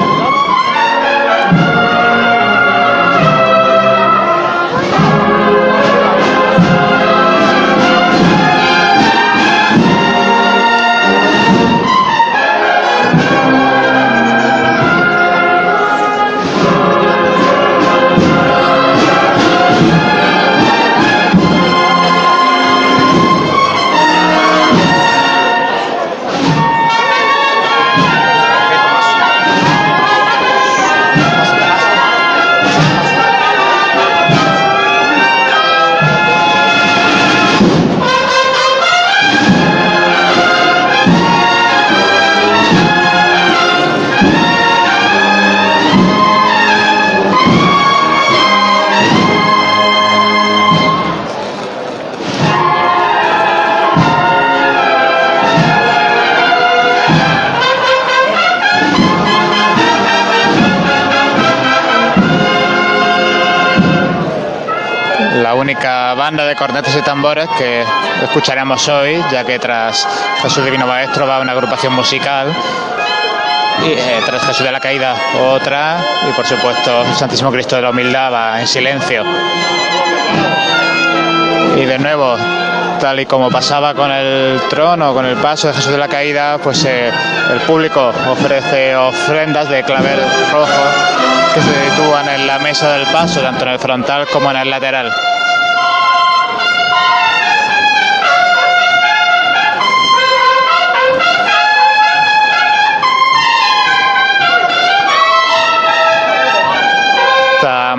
[66.25, 67.85] Banda de cornetas y tambores que
[68.23, 70.09] escucharemos hoy, ya que tras
[70.41, 72.51] Jesús Divino Maestro va una agrupación musical
[73.85, 75.15] y eh, tras Jesús de la Caída
[75.53, 79.23] otra y por supuesto el Santísimo Cristo de la Humildad va en silencio.
[81.77, 82.39] Y de nuevo,
[83.01, 86.57] tal y como pasaba con el trono, con el paso de Jesús de la Caída,
[86.57, 87.13] pues eh,
[87.53, 90.21] el público ofrece ofrendas de clavel
[90.51, 90.73] rojo
[91.53, 94.71] que se sitúan en la mesa del paso, tanto en el frontal como en el
[94.71, 95.13] lateral.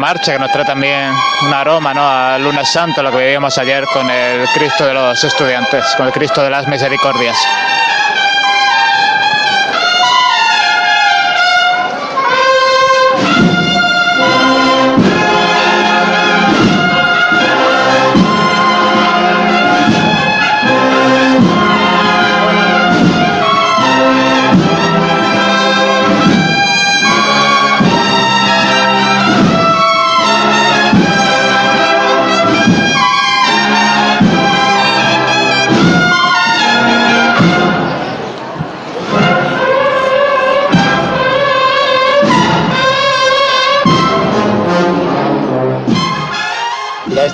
[0.05, 1.11] Marcha que nos trae también
[1.47, 2.07] un aroma ¿no?
[2.07, 6.13] a lunes santo, lo que vivíamos ayer con el Cristo de los estudiantes, con el
[6.13, 7.35] Cristo de las misericordias.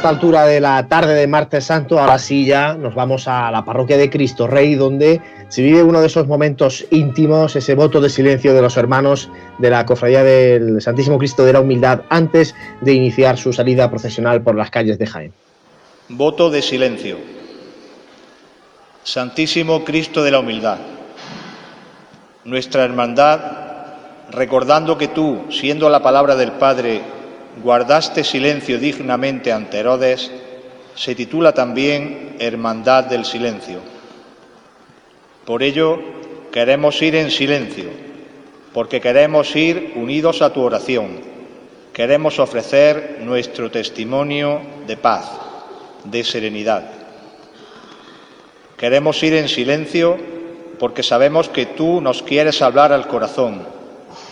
[0.02, 3.64] Esta altura de la tarde de martes santo, ahora sí ya nos vamos a la
[3.64, 8.10] parroquia de Cristo Rey, donde se vive uno de esos momentos íntimos, ese voto de
[8.10, 9.30] silencio de los hermanos
[9.60, 14.42] de la cofradía del Santísimo Cristo de la Humildad antes de iniciar su salida procesional
[14.42, 15.34] por las calles de Jaén.
[16.10, 17.18] Voto de silencio.
[19.04, 20.80] Santísimo Cristo de la Humildad,
[22.44, 23.40] nuestra hermandad,
[24.32, 27.21] recordando que tú, siendo la palabra del Padre,
[27.58, 30.32] guardaste silencio dignamente ante Herodes,
[30.96, 33.80] se titula también Hermandad del Silencio.
[35.46, 36.00] Por ello,
[36.52, 37.90] queremos ir en silencio,
[38.74, 41.20] porque queremos ir unidos a tu oración,
[41.94, 45.30] queremos ofrecer nuestro testimonio de paz,
[46.06, 46.84] de serenidad.
[48.78, 50.18] Queremos ir en silencio
[50.80, 53.81] porque sabemos que tú nos quieres hablar al corazón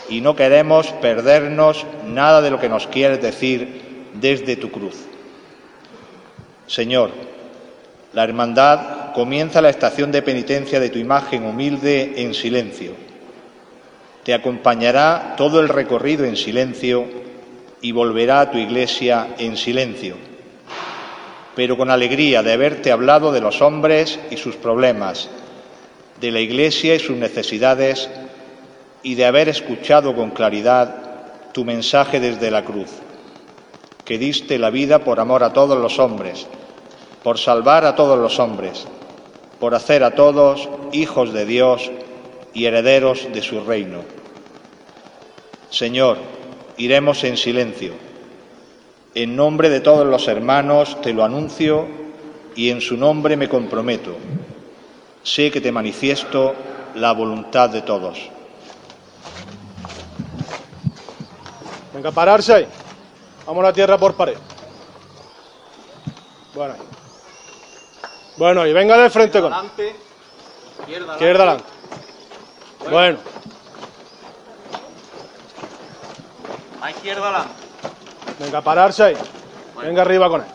[0.09, 3.81] y no queremos perdernos nada de lo que nos quieres decir
[4.13, 4.95] desde tu cruz.
[6.67, 7.11] Señor,
[8.13, 12.93] la hermandad comienza la estación de penitencia de tu imagen humilde en silencio.
[14.23, 17.05] Te acompañará todo el recorrido en silencio
[17.81, 20.15] y volverá a tu iglesia en silencio,
[21.55, 25.29] pero con alegría de haberte hablado de los hombres y sus problemas,
[26.19, 28.09] de la iglesia y sus necesidades
[29.03, 32.89] y de haber escuchado con claridad tu mensaje desde la cruz,
[34.05, 36.47] que diste la vida por amor a todos los hombres,
[37.23, 38.87] por salvar a todos los hombres,
[39.59, 41.91] por hacer a todos hijos de Dios
[42.53, 43.99] y herederos de su reino.
[45.69, 46.17] Señor,
[46.77, 47.93] iremos en silencio.
[49.15, 51.87] En nombre de todos los hermanos te lo anuncio
[52.55, 54.15] y en su nombre me comprometo.
[55.23, 56.55] Sé que te manifiesto
[56.95, 58.29] la voluntad de todos.
[61.99, 62.67] Venga, pararse ahí.
[63.45, 64.37] Vamos a la tierra por pared.
[66.55, 66.75] Bueno.
[68.37, 69.51] Bueno, y venga de frente con.
[69.51, 69.95] Adelante.
[70.79, 71.63] Izquierda, Izquierda adelante.
[72.89, 73.17] Bueno.
[76.81, 77.53] A izquierda adelante.
[78.39, 79.17] Venga, pararse ahí.
[79.81, 80.47] Venga arriba con él.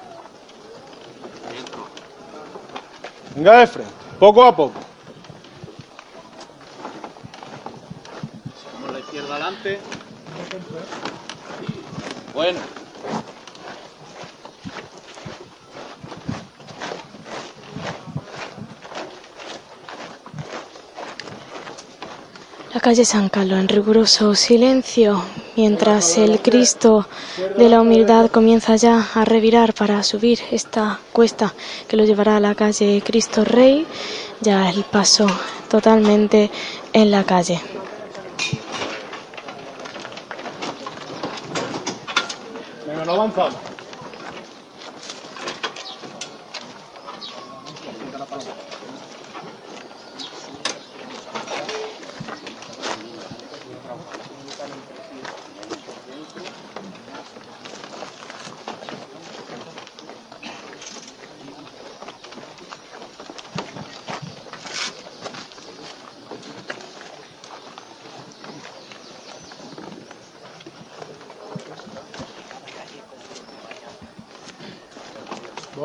[3.34, 3.92] Venga de frente.
[4.18, 4.80] Poco a poco.
[8.72, 9.80] Vamos a la izquierda adelante.
[12.34, 12.58] Bueno.
[22.74, 25.22] La calle San Carlos en riguroso silencio,
[25.56, 27.06] mientras el Cristo
[27.56, 31.54] de la humildad comienza ya a revirar para subir esta cuesta
[31.86, 33.86] que lo llevará a la calle Cristo Rey,
[34.40, 35.28] ya el paso
[35.70, 36.50] totalmente
[36.92, 37.60] en la calle.
[43.16, 43.73] Venga, no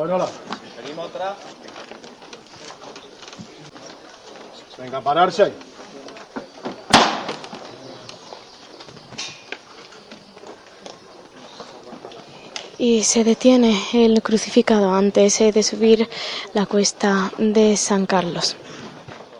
[0.00, 0.28] Bueno, la.
[0.82, 1.36] Seguimos atrás.
[4.78, 5.52] Venga, a pararse.
[12.78, 16.08] Y se detiene el crucificado antes eh, de subir
[16.54, 18.56] la cuesta de San Carlos.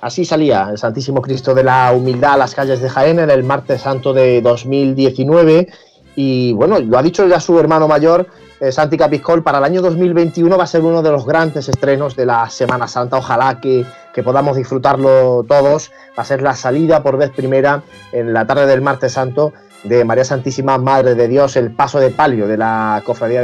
[0.02, 3.42] Así salía el Santísimo Cristo de la Humildad a las calles de Jaén en el
[3.42, 5.68] martes santo de 2019
[6.16, 8.26] y bueno, lo ha dicho ya su hermano mayor,
[8.60, 12.14] eh, Santi Capiscol, para el año 2021 va a ser uno de los grandes estrenos
[12.14, 13.16] de la Semana Santa.
[13.16, 15.90] Ojalá que, que, podamos disfrutarlo todos.
[16.18, 17.82] Va a ser la salida por vez primera
[18.12, 19.52] en la tarde del martes santo
[19.84, 23.40] de María Santísima Madre de Dios, el paso de palio de la Cofradía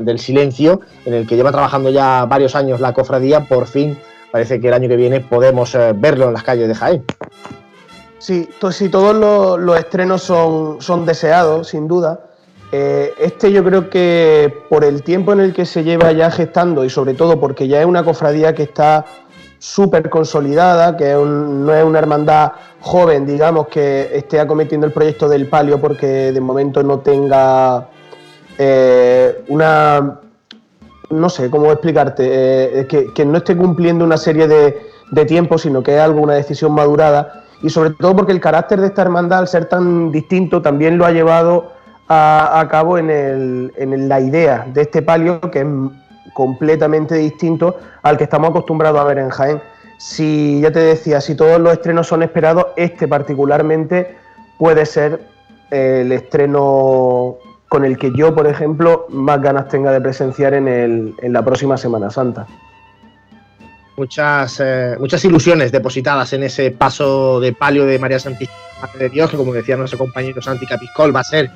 [0.00, 3.46] del Silencio, en el que lleva trabajando ya varios años la cofradía.
[3.46, 3.98] Por fin,
[4.30, 7.04] parece que el año que viene podemos eh, verlo en las calles de Jaén.
[8.18, 12.29] Sí, sí todos los, los, estrenos son, son deseados, sin duda.
[12.72, 16.84] Eh, este yo creo que por el tiempo en el que se lleva ya gestando
[16.84, 19.04] y sobre todo porque ya es una cofradía que está
[19.58, 24.92] súper consolidada, que es un, no es una hermandad joven, digamos, que esté acometiendo el
[24.92, 27.88] proyecto del palio porque de momento no tenga
[28.58, 30.20] eh, una...
[31.10, 32.22] No sé cómo explicarte,
[32.80, 36.20] eh, que, que, no esté cumpliendo una serie de, de tiempos, sino que es algo,
[36.20, 37.42] una decisión madurada.
[37.62, 41.04] Y sobre todo porque el carácter de esta hermandad, al ser tan distinto, también lo
[41.04, 41.79] ha llevado
[42.12, 45.66] a, cabo en, el- en la idea de este palio que es
[46.34, 49.60] completamente distinto al que estamos acostumbrados a ver en Jaén.
[49.98, 54.16] Si ya te decía, si todos los estrenos son esperados, este particularmente
[54.58, 55.20] puede ser
[55.70, 57.36] el estreno
[57.68, 61.44] con el que yo, por ejemplo, más ganas tenga de presenciar en, el- en la
[61.44, 62.46] próxima Semana Santa.
[63.96, 68.56] muchas, eh, muchas ilusiones depositadas en ese paso de palio de María Santísima
[68.98, 71.50] de Dios, que como decía nuestro compañero Santi Capiscol, va a ser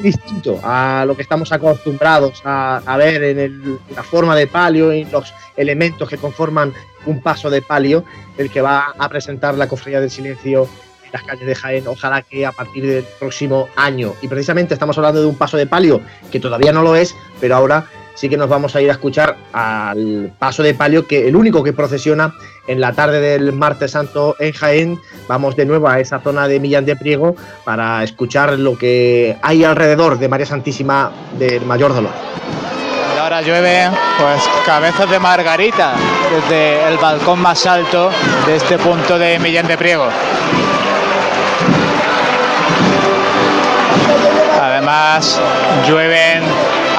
[0.00, 5.04] distinto a lo que estamos acostumbrados a, ver en el- la forma de palio y
[5.04, 6.72] los elementos que conforman
[7.06, 8.04] un paso de palio,
[8.38, 10.68] el que va a presentar la Cofradía del Silencio
[11.04, 14.14] en las calles de Jaén, ojalá que a partir del próximo año.
[14.22, 17.56] Y precisamente estamos hablando de un paso de palio que todavía no lo es, pero
[17.56, 21.36] ahora sí que nos vamos a ir a escuchar al paso de palio, que el
[21.36, 22.34] único que procesiona
[22.66, 25.00] en la tarde del martes santo en Jaén.
[25.28, 27.34] Vamos de nuevo a esa zona de Millán de Priego
[27.64, 32.12] para escuchar lo que hay alrededor de María Santísima del Mayor Dolor.
[33.14, 33.88] Y ahora llueve,
[34.18, 35.94] pues cabezas de margarita
[36.30, 38.10] desde el balcón más alto
[38.46, 40.08] de este punto de Millán de Priego.
[44.60, 45.40] Además,
[45.86, 46.42] llueven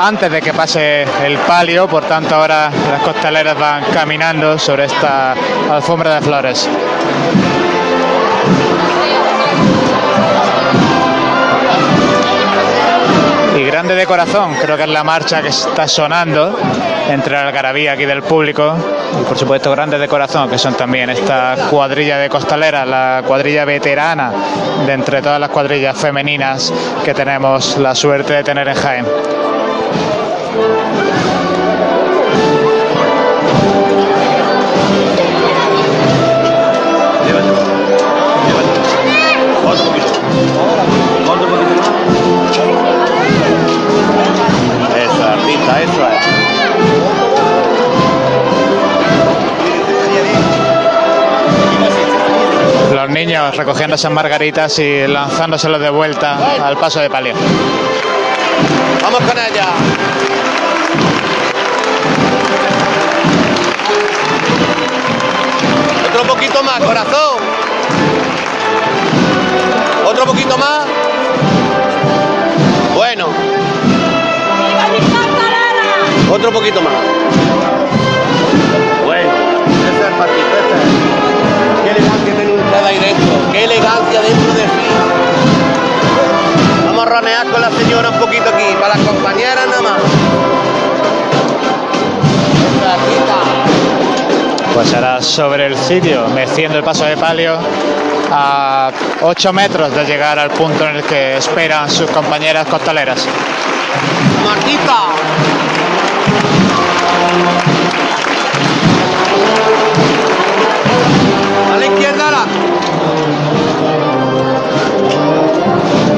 [0.04, 5.34] antes de que pase el palio, por tanto ahora las costaleras van caminando sobre esta
[5.72, 6.70] alfombra de flores.
[13.56, 16.60] Y grande de corazón, creo que es la marcha que está sonando
[17.10, 18.76] entre la algarabía aquí del público
[19.22, 23.64] y por supuesto grandes de corazón, que son también esta cuadrilla de costaleras, la cuadrilla
[23.64, 24.34] veterana
[24.86, 26.74] de entre todas las cuadrillas femeninas
[27.06, 29.06] que tenemos la suerte de tener en Jaén.
[52.94, 57.34] Los niños recogiendo esas margaritas y lanzándoselos de vuelta al paso de palio.
[59.02, 60.33] Vamos con ella.
[66.86, 67.38] Corazón.
[70.06, 70.86] Otro poquito más.
[72.96, 73.28] Bueno.
[76.32, 76.94] Otro poquito más.
[79.06, 79.32] Bueno.
[79.90, 80.64] Ese es es.
[81.84, 83.52] Qué elegancia tiene usted ahí dentro.
[83.52, 84.88] Qué elegancia dentro de sí.
[86.86, 90.00] Vamos a ronear con la señora un poquito aquí, para las compañeras nada más.
[94.84, 97.58] Pues ahora sobre el sitio, meciendo el paso de palio
[98.30, 103.26] a 8 metros de llegar al punto en el que esperan sus compañeras costaleras.
[104.44, 105.06] Marquita.
[111.74, 112.46] A la izquierda ahora.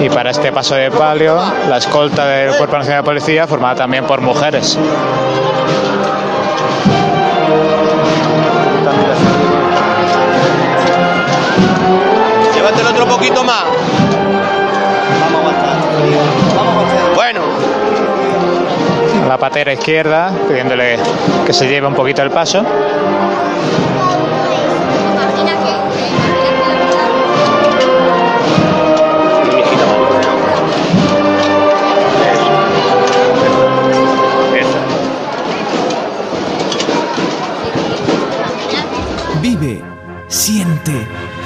[0.04, 1.38] Y para este paso de palio,
[1.70, 4.76] la escolta del Cuerpo Nacional de Policía, formada también por mujeres.
[12.54, 13.66] Llévatelo otro poquito más.
[15.22, 15.78] Vamos a aguantar.
[16.56, 17.16] Vamos a aguantar.
[17.16, 17.42] Bueno.
[19.28, 21.00] La patera izquierda, pidiéndole
[21.46, 22.64] que se lleve un poquito el paso.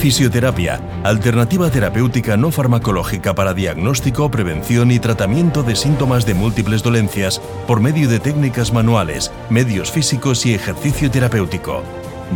[0.00, 7.38] Fisioterapia, alternativa terapéutica no farmacológica para diagnóstico, prevención y tratamiento de síntomas de múltiples dolencias
[7.66, 11.82] por medio de técnicas manuales, medios físicos y ejercicio terapéutico.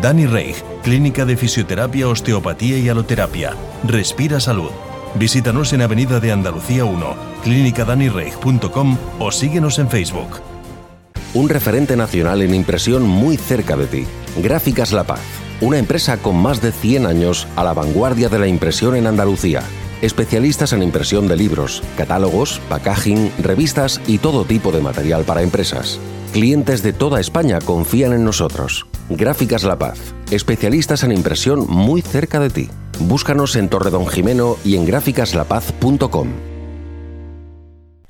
[0.03, 3.55] Dani Reich, Clínica de Fisioterapia, Osteopatía y Aloterapia.
[3.83, 4.71] Respira Salud.
[5.15, 10.43] Visítanos en Avenida de Andalucía 1, clínicadanireig.com o síguenos en Facebook.
[11.33, 14.07] Un referente nacional en impresión muy cerca de ti.
[14.37, 15.21] Gráficas La Paz,
[15.61, 19.63] una empresa con más de 100 años a la vanguardia de la impresión en Andalucía.
[20.03, 25.99] Especialistas en impresión de libros, catálogos, packaging, revistas y todo tipo de material para empresas.
[26.33, 28.87] Clientes de toda España confían en nosotros.
[29.09, 29.99] Gráficas La Paz,
[30.31, 32.71] especialistas en impresión muy cerca de ti.
[32.99, 36.54] Búscanos en Torre Don Jimeno y en gráficaslapaz.com.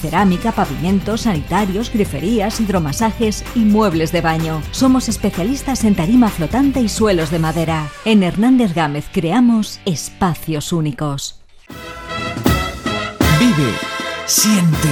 [0.00, 4.62] Cerámica, pavimentos, sanitarios, griferías, hidromasajes y muebles de baño.
[4.70, 7.88] Somos especialistas en tarima flotante y suelos de madera.
[8.04, 11.40] En Hernández Gámez creamos espacios únicos.
[13.38, 13.72] Vive,
[14.26, 14.88] siente,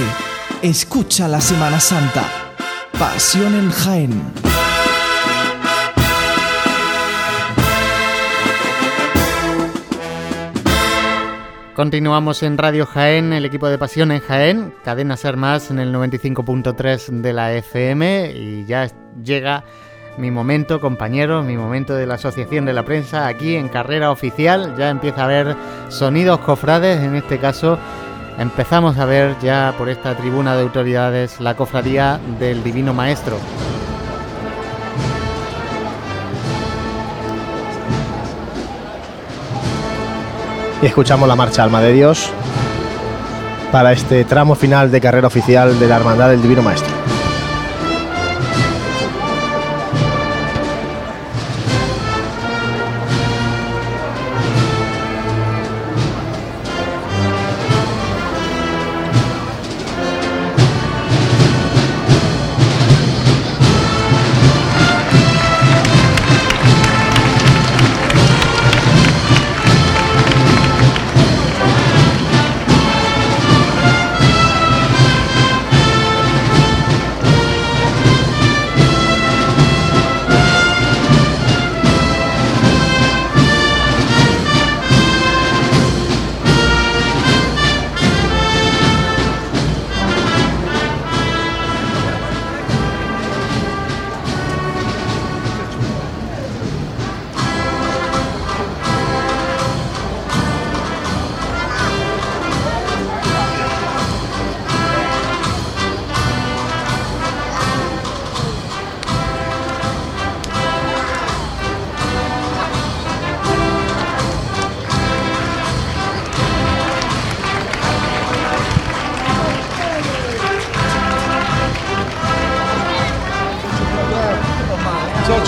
[0.61, 2.25] escucha la Semana Santa.
[2.97, 4.66] Pasión en Jaén.
[11.77, 15.93] Continuamos en Radio Jaén, el equipo de Pasión en Jaén, Cadena Ser Más en el
[15.93, 18.89] 95.3 de la FM y ya
[19.23, 19.63] llega
[20.17, 24.73] mi momento, compañeros, mi momento de la Asociación de la Prensa aquí en carrera oficial.
[24.75, 25.55] Ya empieza a haber
[25.89, 27.77] sonidos cofrades, en este caso
[28.39, 33.37] empezamos a ver ya por esta tribuna de autoridades la cofradía del Divino Maestro.
[40.81, 42.29] Y escuchamos la marcha Alma de Dios
[43.71, 46.96] para este tramo final de carrera oficial de la Hermandad del Divino Maestro.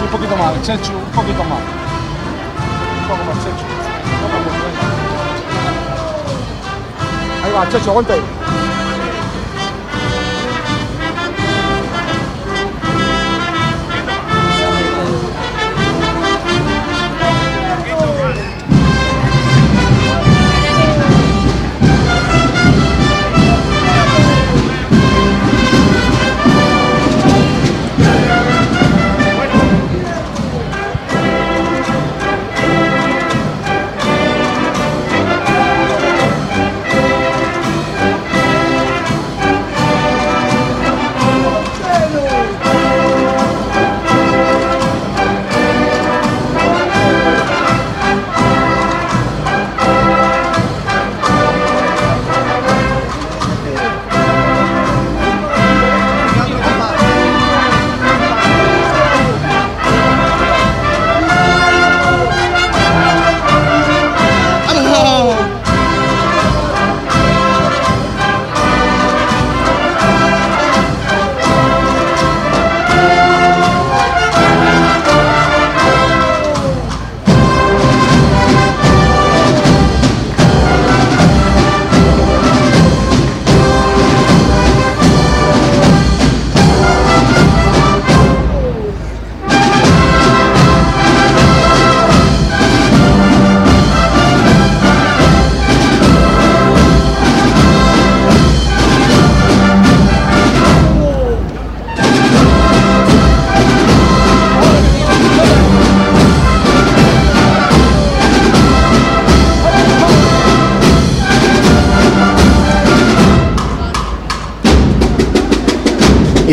[0.10, 1.60] Un poquito más, Chechu, un poquito más.
[3.02, 3.66] Un poco más, Chechu.
[7.44, 8.22] Ahí va, Chechu, aguanta ahí.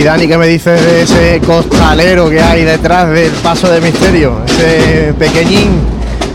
[0.07, 4.41] Dani, ¿qué me dices de ese costalero que hay detrás del paso de misterio?
[4.47, 5.81] Ese pequeñín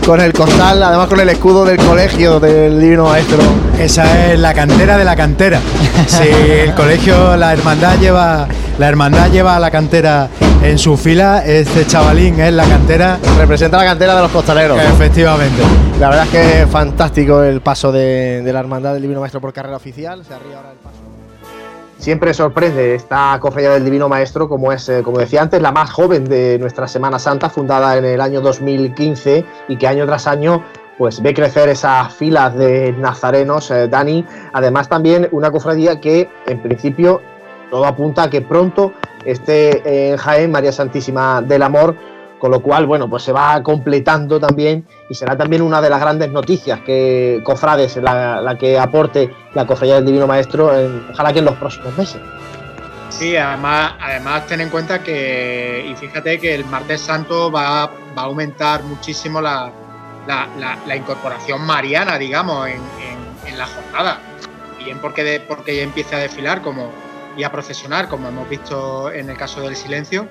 [0.04, 3.38] con el costal, además con el escudo del colegio del Divino Maestro.
[3.80, 5.58] Esa es la cantera de la cantera.
[6.06, 8.46] Si el colegio, la hermandad lleva,
[8.78, 10.28] la hermandad lleva a la cantera
[10.62, 13.18] en su fila, este chavalín es la cantera.
[13.38, 14.78] Representa la cantera de los costaleros.
[14.78, 15.62] Efectivamente.
[15.98, 19.40] La verdad es que es fantástico el paso de, de la hermandad del Divino Maestro
[19.40, 20.22] por carrera oficial.
[20.26, 21.11] Se arriba ahora el paso.
[22.02, 25.92] Siempre sorprende esta cofradía del Divino Maestro, como es, eh, como decía antes, la más
[25.92, 30.64] joven de nuestra Semana Santa, fundada en el año 2015 y que año tras año
[30.98, 34.26] pues ve crecer esas filas de nazarenos, eh, Dani.
[34.52, 37.22] Además también una cofradía que en principio
[37.70, 38.92] todo apunta a que pronto
[39.24, 41.94] esté en Jaén María Santísima del Amor,
[42.42, 46.00] con lo cual, bueno, pues se va completando también y será también una de las
[46.00, 51.32] grandes noticias que Cofrades, la, la que aporte la Cofradía del Divino Maestro, en- ojalá
[51.32, 52.20] que en los próximos meses.
[53.10, 58.22] Sí, además, además ten en cuenta que, y fíjate que el martes santo va, va
[58.22, 59.70] a aumentar muchísimo la,
[60.26, 64.18] la- incorporación mariana, digamos, en, en- en la jornada.
[64.84, 66.90] Bien porque, de- porque ya empieza a desfilar como,
[67.36, 70.26] y a procesionar, como hemos visto en el caso del silencio,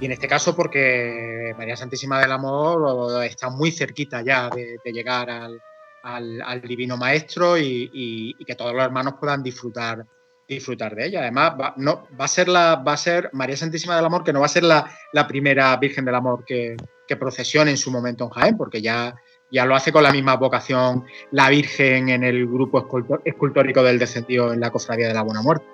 [0.00, 5.30] y en este caso porque María Santísima del Amor está muy cerquita ya de, llegar
[5.30, 5.60] al,
[6.02, 10.04] al- Divino Maestro y, que todos los hermanos puedan disfrutar
[10.48, 11.22] disfrutar de ella.
[11.22, 14.32] Además, va, no, va, a ser la, va a ser María Santísima del Amor, que
[14.32, 16.76] no va a ser la, la primera Virgen del Amor que,
[17.18, 19.12] procesione en su momento en Jaén, porque ya,
[19.50, 22.86] ya lo hace con la misma vocación la Virgen en el grupo
[23.24, 25.66] escultórico del descendido en la Cofradía de la Buena Muerte.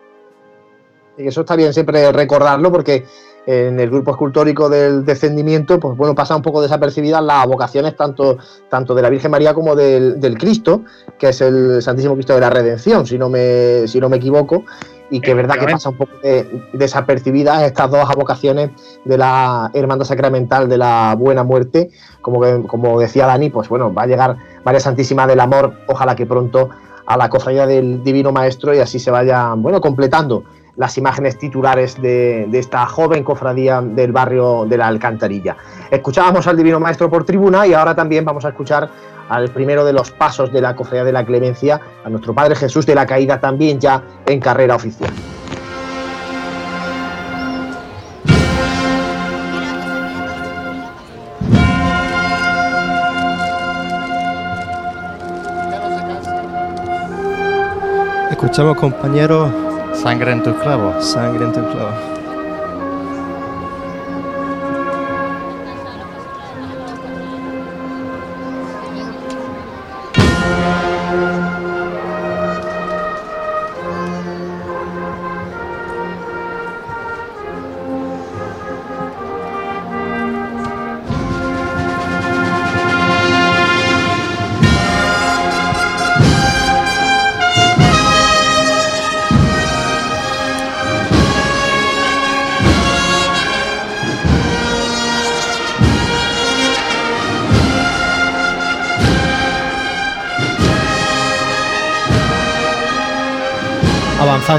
[1.18, 3.04] Y eso está bien siempre recordarlo porque
[3.46, 8.38] en el grupo escultórico del descendimiento, pues bueno, pasa un poco desapercibidas las vocaciones tanto,
[8.68, 10.82] tanto de la Virgen María como del, Cristo,
[11.18, 14.64] que es el Santísimo Cristo de la Redención, si no me, si no me equivoco,
[15.10, 18.70] y que verdad que pasa un poco de- desapercibidas estas dos vocaciones
[19.04, 21.90] de la Hermandad Sacramental de la Buena Muerte,
[22.20, 26.14] como, que- como decía Dani, pues bueno, va a llegar María Santísima del Amor, ojalá
[26.14, 26.70] que pronto
[27.04, 30.44] a la cofradía del Divino Maestro y así se vayan, bueno, completando
[30.76, 35.56] las imágenes titulares de, esta joven cofradía del barrio de la Alcantarilla.
[35.90, 38.88] Escuchábamos al Divino Maestro por tribuna y ahora también vamos a escuchar
[39.28, 42.86] al primero de los pasos de la cofradía de la Clemencia, a nuestro Padre Jesús
[42.86, 45.12] de la Caída también ya en carrera oficial.
[58.30, 59.71] Escuchamos compañeros.
[59.94, 61.00] Sangre en tu clavo.
[61.00, 62.11] Sangre en tu clavo.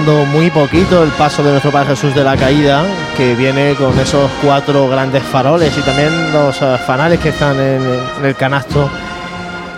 [0.02, 2.84] Muy poquito el paso de nuestro Padre Jesús de la Caída,
[3.16, 7.84] que viene con esos cuatro grandes faroles y también los eh, fanales que están en,
[8.24, 8.90] el canasto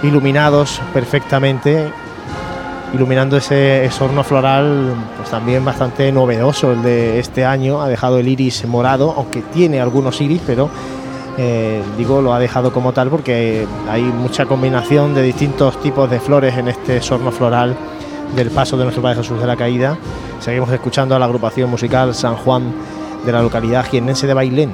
[0.04, 1.90] iluminados perfectamente,
[2.94, 7.82] iluminando ese esorno floral, pues también bastante novedoso el de este año.
[7.82, 10.70] Ha dejado el iris morado, aunque tiene algunos iris, pero
[11.38, 16.22] eh, digo lo ha dejado como tal porque hay mucha combinación de distintos tipos de
[16.22, 17.76] flores en este esorno floral
[18.36, 19.98] del paso de nuestro Padre Jesús de la Caída.
[20.40, 22.74] Seguimos escuchando a la agrupación musical San Juan
[23.26, 24.74] de la localidad jiennense de Bailén.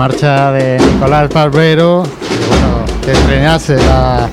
[0.00, 4.30] Marcha de Nicolás Barbero, que bueno, que estrenase la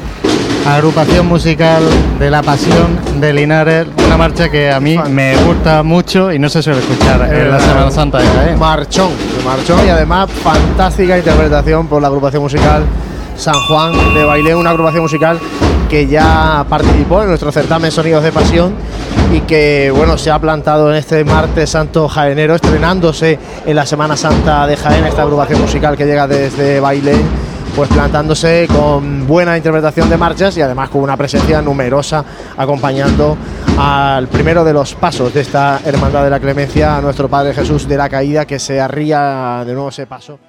[0.65, 1.83] agrupación musical
[2.17, 6.47] de la Pasión de Linares, una marcha que a mí me gusta mucho y no
[6.47, 8.57] se suele escuchar en la Eh, Semana Santa Jaén.
[8.57, 9.11] Marchón,
[9.43, 12.83] marchón y además fantástica interpretación por la agrupación musical
[13.35, 15.37] San Juan de Bailé, una agrupación musical
[15.89, 18.73] que ya participó en nuestro certamen Sonidos de Pasión
[19.33, 24.17] y que bueno se ha plantado en este martes santo jaenero, estrenándose en la Semana
[24.17, 27.15] Santa de Jaén, esta agrupación musical que llega desde Bailé,
[27.75, 32.23] pues plantándose con buena interpretación de marchas y además con una presencia numerosa
[32.57, 33.37] acompañando
[33.77, 37.87] al primero de los pasos de esta Hermandad de la Clemencia, a nuestro Padre Jesús
[37.87, 40.39] de la Caída, que se arría de nuevo ese paso.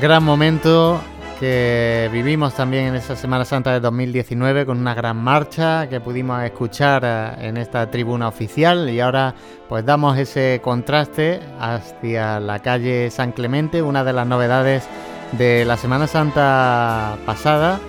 [0.00, 1.00] Gran momento
[1.40, 6.42] que vivimos también en esa Semana Santa de 2019 con una gran marcha que pudimos
[6.42, 9.34] escuchar eh, en esta tribuna oficial y ahora
[9.66, 14.86] pues damos ese contraste hacia la calle San Clemente, una de las novedades
[15.32, 17.80] de la Semana Santa pasada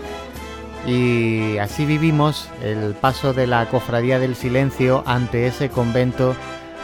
[0.88, 6.36] y así vivimos el paso de la Cofradía del Silencio ante ese convento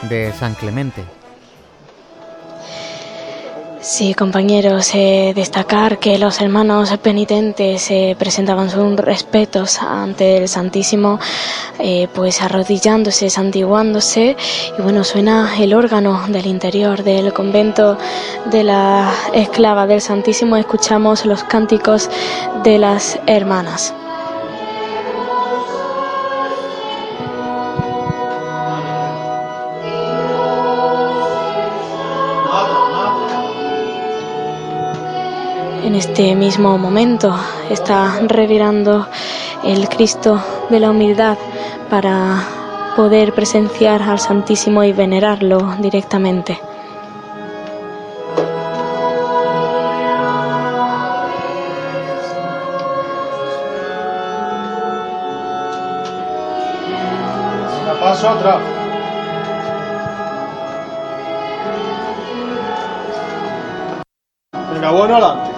[0.09, 1.16] de San Clemente.
[3.89, 11.21] Sí, compañeros, eh, destacar que los hermanos penitentes eh, presentaban sus respetos ante el Santísimo,
[11.79, 14.35] eh, pues arrodillándose, santiguándose,
[14.77, 17.97] y bueno, suena el órgano del interior del convento
[18.51, 22.09] de la esclava del Santísimo, escuchamos los cánticos
[22.65, 23.93] de las hermanas.
[35.97, 37.35] Este mismo momento
[37.71, 39.07] está revirando
[39.63, 40.39] el Cristo
[40.69, 41.37] de la humildad
[41.89, 42.43] para
[42.95, 46.59] poder presenciar al Santísimo y venerarlo directamente.
[57.99, 58.61] Paso atrás.
[64.71, 65.56] Venga, bueno, adelante.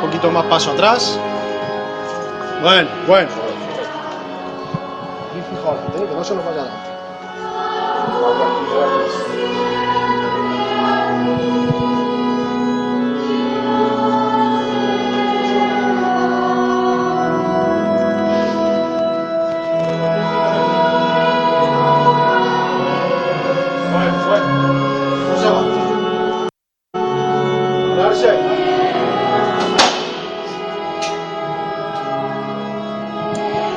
[0.00, 1.18] Un poquito más paso atrás.
[2.62, 3.28] Bueno, bueno.
[6.08, 6.90] Que no se nos vaya adelante.
[23.92, 24.46] Bueno, bueno.
[25.28, 25.80] No se avanza.
[27.96, 28.49] Pararse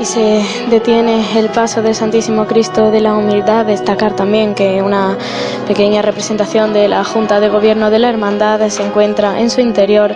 [0.03, 3.65] Y se detiene el paso del Santísimo Cristo de la Humildad.
[3.65, 5.17] Destacar también que una
[5.65, 10.13] pequeña representación de la Junta de Gobierno de la Hermandad se encuentra en su interior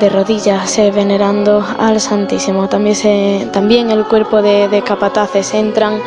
[0.00, 2.68] de rodillas eh, venerando al Santísimo.
[2.68, 6.02] También, el cuerpo de, de capataces entran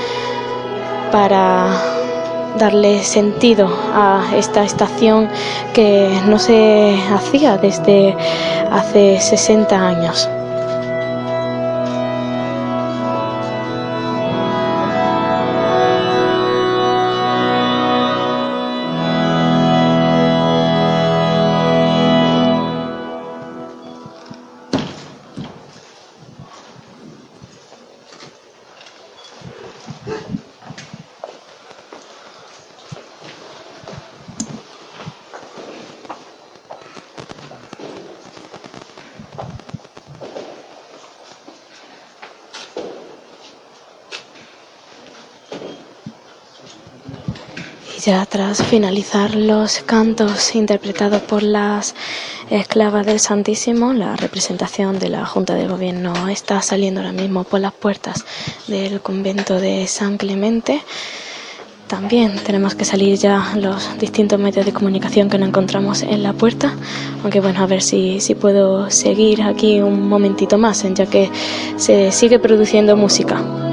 [1.11, 1.82] para
[2.59, 5.30] darle sentido a esta estación
[5.73, 8.15] que no se hacía desde
[8.69, 10.30] hace 60 años.
[48.30, 51.95] Tras finalizar los cantos interpretados por las
[52.49, 57.59] esclavas del Santísimo, la representación de la Junta de Gobierno está saliendo ahora mismo por
[57.61, 58.25] las puertas
[58.67, 60.82] del convento de San Clemente.
[61.88, 66.34] También tenemos que salir ya los distintos medios de comunicación que nos encontramos en la
[66.34, 66.75] puerta,
[67.23, 71.30] aunque bueno, a ver si, si puedo seguir aquí un momentito más, ya que
[71.78, 73.66] se sigue produciendo música.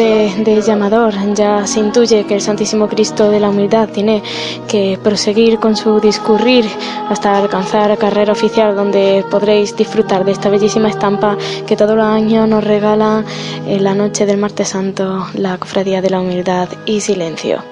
[0.00, 4.22] De llamador ya se intuye que el Santísimo Cristo de la Humildad tiene
[4.66, 6.64] que proseguir con su discurrir
[7.10, 11.36] hasta alcanzar carrera oficial donde podréis disfrutar de esta bellísima estampa
[11.66, 13.26] que todos los años nos regala
[13.66, 17.69] en la noche del martes santo la Cofradía de la Humildad y Silencio.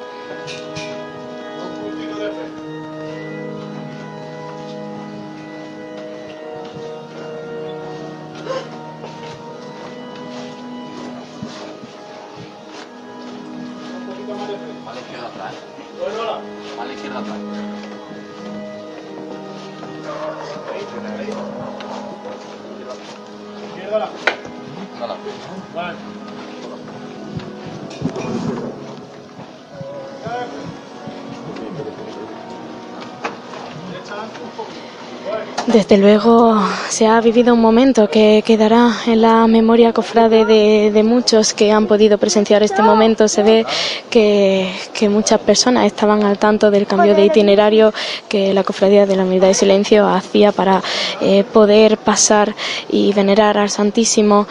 [35.79, 41.55] Desde luego se ha vivido un momento que quedará en la memoria cofrade de, muchos
[41.55, 43.29] que han podido presenciar este momento.
[43.29, 43.65] Se ve
[44.11, 47.95] que, que muchas personas estaban al tanto del cambio de itinerario
[48.29, 50.83] que la cofradía de la humildad y silencio hacía para
[51.21, 52.57] eh, poder pasar
[52.91, 54.49] y venerar al Santísimo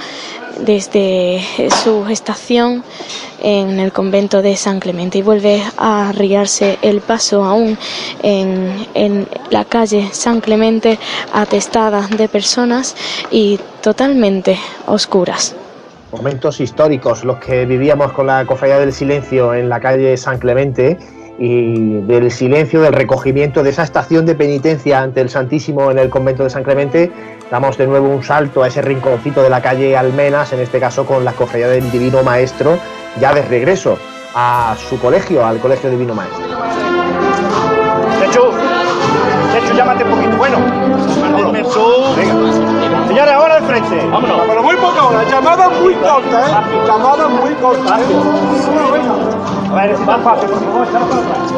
[0.60, 1.41] desde
[1.84, 2.84] su estación
[3.41, 7.78] en el convento de San Clemente y vuelve a arriarse el paso aún
[8.24, 10.97] en, en la calle San Clemente
[11.34, 12.95] atestada de personas
[13.32, 15.55] y totalmente oscuras.
[16.12, 20.97] Momentos históricos los que vivíamos con la Cofradía del Silencio en la calle San Clemente
[21.39, 26.09] y del silencio, del recogimiento de esa estación de penitencia ante el Santísimo en el
[26.09, 27.11] convento de San Clemente,
[27.51, 31.05] damos de nuevo un salto a ese rinconcito de la calle Almenas, en este caso
[31.05, 32.77] con la Cofradía del Divino Maestro,
[33.19, 33.97] ya de regreso
[34.33, 36.45] a su colegio, al Colegio Divino Maestro.
[38.19, 38.41] Chechu,
[39.53, 40.38] Chechu, llámate un poquito.
[40.38, 40.57] Bueno,
[42.17, 42.26] Venga.
[43.18, 44.07] Señores, ahora al frente.
[44.11, 44.41] Vámonos.
[44.47, 46.51] Pero muy poca hora, llamada muy corta, ¿eh?
[46.86, 48.00] Llamada muy corta.
[48.00, 48.04] ¿eh?
[49.71, 51.54] A ver, más fácil, echar para atrás.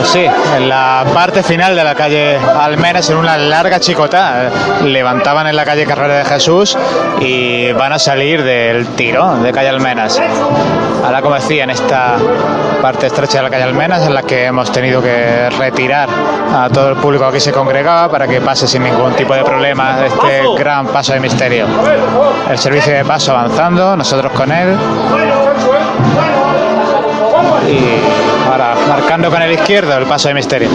[0.00, 0.24] Pues sí,
[0.56, 4.48] en la parte final de la calle Almenas, en una larga chicota,
[4.82, 6.74] levantaban en la calle Carrera de Jesús
[7.20, 10.18] y van a salir del tirón de calle Almenas.
[11.04, 12.16] Ahora, como decía, en esta
[12.80, 16.08] parte estrecha de la calle Almenas, en la que hemos tenido que retirar
[16.54, 19.44] a todo el público que aquí se congregaba para que pase sin ningún tipo de
[19.44, 21.66] problema este gran paso de misterio.
[22.50, 24.74] El servicio de paso avanzando, nosotros con él.
[27.68, 30.68] Y ahora marcando con el izquierdo el paso de misterio.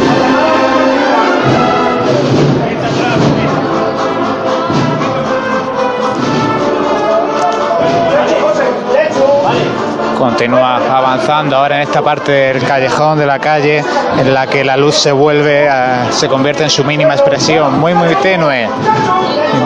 [10.17, 13.83] Continúa avanzando ahora en esta parte del callejón de la calle
[14.17, 17.93] en la que la luz se vuelve, a- se convierte en su mínima expresión, muy
[17.93, 18.67] muy tenue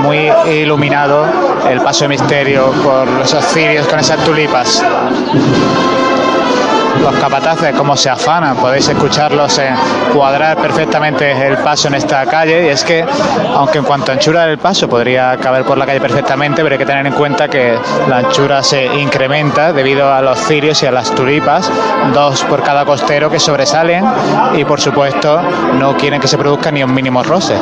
[0.01, 1.25] muy iluminado
[1.69, 4.83] el paso de misterio por esos cirios con esas tulipas
[7.01, 9.75] los capataces cómo se afanan, podéis escucharlos en
[10.13, 12.65] cuadrar perfectamente el paso en esta calle.
[12.65, 13.05] Y es que
[13.55, 16.79] aunque en cuanto a anchura del paso podría caber por la calle perfectamente, pero hay
[16.79, 20.91] que tener en cuenta que la anchura se incrementa debido a los cirios y a
[20.91, 21.71] las tulipas,
[22.13, 24.05] dos por cada costero que sobresalen.
[24.55, 25.41] Y por supuesto
[25.77, 27.55] no quieren que se produzca ni un mínimo roce.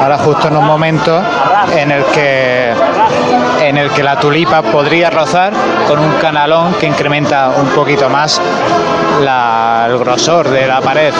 [0.00, 1.20] Ahora justo en un momento
[1.76, 2.72] en el que
[3.68, 5.52] en el que la tulipa podría rozar
[5.86, 8.40] con un canalón que incrementa un poquito más
[9.20, 11.12] el grosor de la pared.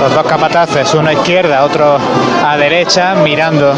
[0.00, 1.96] Los dos capataces, uno a izquierda, otro
[2.44, 3.72] a derecha, mirando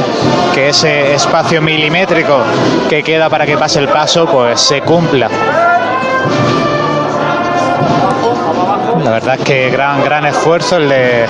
[0.54, 2.38] que ese espacio milimétrico
[2.88, 5.28] que queda para que pase el paso, pues se cumpla.
[9.08, 11.24] La verdad es que gran, gran esfuerzo el de,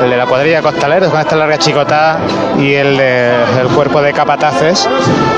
[0.00, 2.20] el de la cuadrilla costaleros con esta larga chicotada
[2.56, 4.88] y el de- del cuerpo de capataces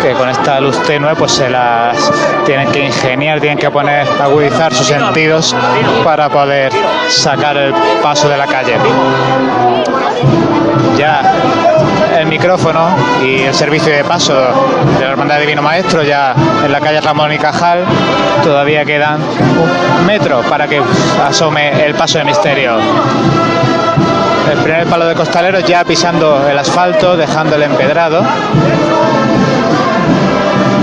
[0.03, 1.97] que con esta luz tenue pues se las
[2.45, 5.57] tienen que ingeniar, tienen que poner, agudizar sus sentidos
[6.05, 6.71] para poder
[7.09, 7.73] sacar el
[8.03, 8.75] paso de la calle.
[10.99, 11.23] Ya
[12.43, 17.01] micrófono y el servicio de paso de la Hermandad Divino Maestro ya en la calle
[17.01, 17.85] Ramón y Cajal
[18.43, 20.83] todavía quedan un metro para que
[21.25, 22.79] asome el paso de misterio.
[24.51, 28.25] El primer palo de costaleros ya pisando el asfalto, dejando el empedrado.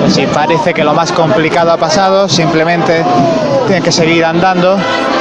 [0.10, 3.04] Si parece que lo más complicado ha pasado, simplemente
[3.68, 4.78] tienen que seguir andando.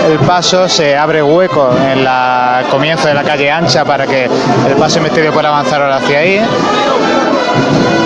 [0.06, 4.76] El paso, se abre hueco en el comienzo de la calle ancha para que el
[4.78, 6.40] paso investido pueda avanzar ahora hacia ahí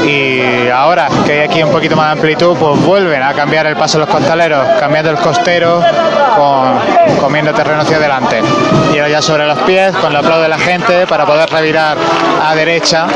[0.04, 3.76] y ahora que hay aquí un poquito más de amplitud, pues vuelven a cambiar el
[3.76, 5.82] paso de los costaleros, cambiando el costero,
[7.20, 8.42] comiendo terreno hacia adelante.
[8.92, 11.96] Y ahora ya sobre los pies, con el aplauso de la gente, para poder revirar
[12.44, 13.06] a derecha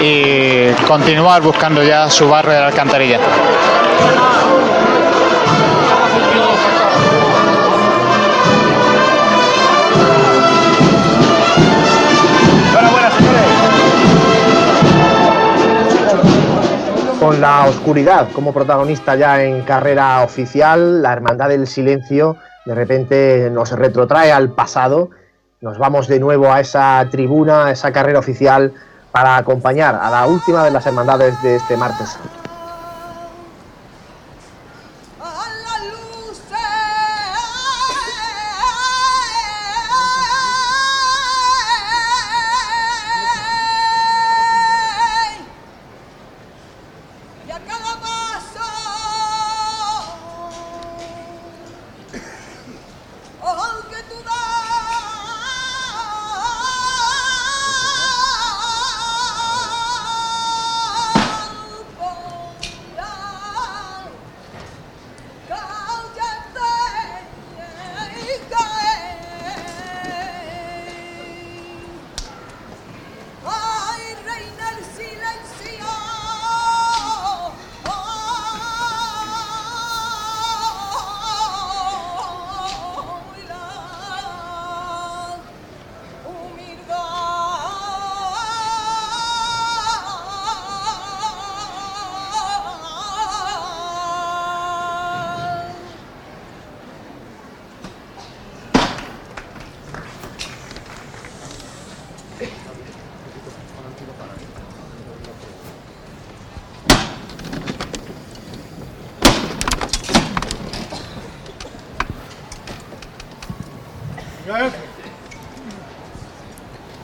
[0.00, 3.18] y continuar buscando ya su barrio de la alcantarilla.
[17.32, 22.36] Con la oscuridad como protagonista ya en carrera oficial, la Hermandad del Silencio
[22.66, 25.08] de repente nos retrotrae al pasado,
[25.62, 28.74] nos vamos de nuevo a esa tribuna, a esa carrera oficial
[29.12, 32.18] para acompañar a la última de las hermandades de este martes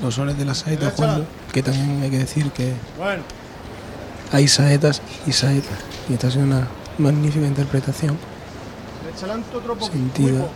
[0.09, 2.73] los sones de las saetas, Juan, que también hay que decir que
[4.33, 5.79] hay saetas y saetas.
[6.09, 6.67] Y esta es una
[6.97, 8.17] magnífica interpretación
[9.93, 10.47] sentida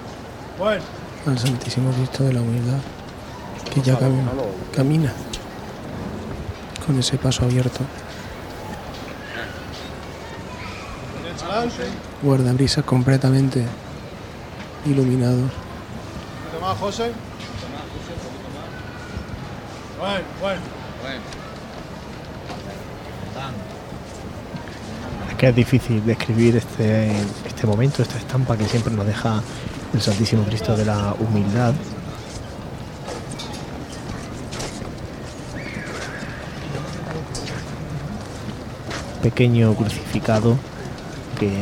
[1.27, 2.79] al Santísimo Cristo de la Humildad,
[3.75, 4.31] que ya camina,
[4.75, 5.13] camina
[6.87, 7.81] con ese paso abierto.
[12.23, 13.67] Guarda brisas completamente
[14.87, 15.51] iluminados.
[16.81, 17.13] José.
[20.03, 20.61] Bueno, bueno.
[25.31, 27.13] Es que es difícil describir este,
[27.47, 29.41] este momento, esta estampa que siempre nos deja
[29.95, 31.75] el Santísimo Cristo de la Humildad.
[39.23, 40.59] Pequeño crucificado
[41.39, 41.53] que,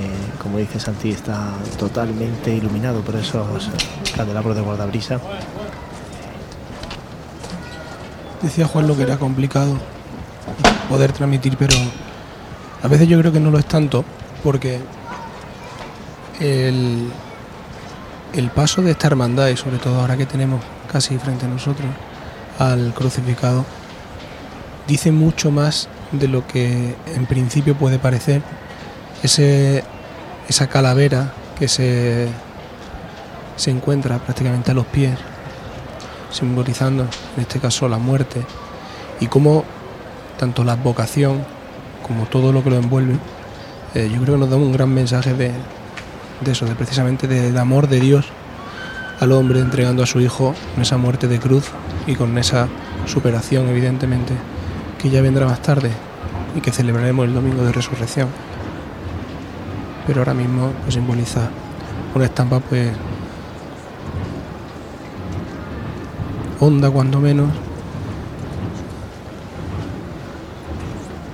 [0.40, 3.68] como dice Santi, está totalmente iluminado por esos
[4.16, 5.20] candelabros de guardabrisa
[8.42, 9.78] Decía Juan lo que era complicado
[10.88, 11.74] poder transmitir, pero
[12.82, 14.04] a veces yo creo que no lo es tanto,
[14.42, 14.80] porque
[16.40, 17.10] el,
[18.32, 21.88] el paso de esta hermandad, y sobre todo ahora que tenemos casi frente a nosotros
[22.58, 23.64] al crucificado,
[24.88, 28.42] dice mucho más de lo que en principio puede parecer.
[29.22, 29.84] Ese,
[30.48, 32.28] esa calavera que se,
[33.56, 35.12] se encuentra prácticamente a los pies
[36.30, 37.04] simbolizando
[37.36, 38.44] en este caso la muerte,
[39.20, 39.64] y cómo
[40.38, 41.44] tanto la vocación
[42.06, 43.16] como todo lo que lo envuelve,
[43.94, 45.52] eh, yo creo que nos da un gran mensaje de,
[46.50, 48.26] eso, de precisamente del amor de Dios
[49.20, 51.66] al hombre entregando a su hijo en esa muerte de cruz
[52.06, 52.68] y con esa
[53.06, 54.32] superación evidentemente
[54.98, 55.90] que ya vendrá más tarde
[56.56, 58.28] y que celebraremos el domingo de resurrección.
[60.06, 61.50] Pero ahora mismo pues, simboliza
[62.14, 62.90] una estampa pues
[66.60, 67.48] honda cuando menos.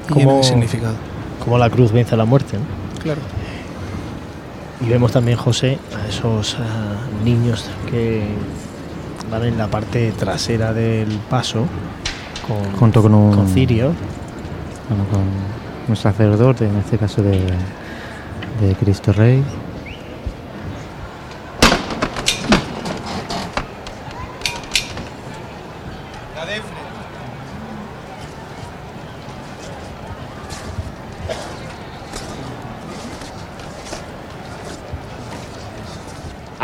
[0.08, 0.94] Como, significado.
[1.42, 2.58] Como la cruz vence a la muerte.
[3.02, 3.20] Claro.
[4.80, 6.58] Y vemos también, José, a esos eh,
[7.24, 8.24] niños que
[9.30, 11.64] van en la parte trasera del paso
[12.46, 13.92] con, junto con un con cirio.
[14.88, 15.24] Bueno, con
[15.88, 17.40] un sacerdote, en este caso de,
[18.60, 19.42] de Cristo Rey.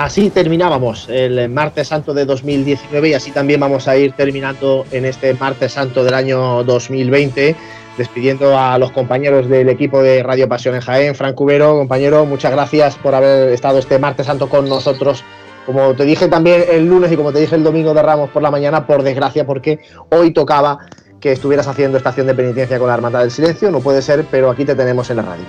[0.03, 5.05] Así terminábamos el martes santo de 2019 y así también vamos a ir terminando en
[5.05, 7.55] este martes santo del año 2020,
[7.97, 11.15] despidiendo a los compañeros del equipo de Radio Pasión en Jaén.
[11.15, 15.23] Frank Cubero, compañero, muchas gracias por haber estado este martes santo con nosotros.
[15.67, 18.43] Como te dije también el lunes y como te dije el domingo de Ramos por
[18.43, 19.79] la mañana, por desgracia, porque
[20.11, 20.81] hoy tocaba
[21.21, 23.71] que estuvieras haciendo estación de penitencia con la Hermandad del Silencio.
[23.71, 25.45] No puede ser, pero aquí te tenemos en la radio.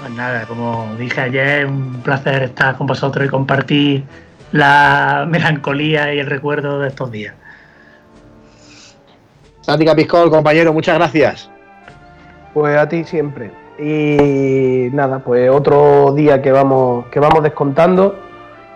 [0.00, 4.04] Pues nada, como dije ayer, un placer estar con vosotros y compartir
[4.50, 7.34] la melancolía y el recuerdo de estos días.
[9.60, 11.50] Santi Capiscol, compañero, muchas gracias.
[12.54, 13.50] Pues a ti siempre.
[13.78, 18.18] Y nada, pues otro día que vamos, que vamos descontando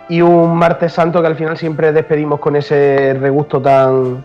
[0.07, 4.23] y un martes santo que al final siempre despedimos con ese regusto tan,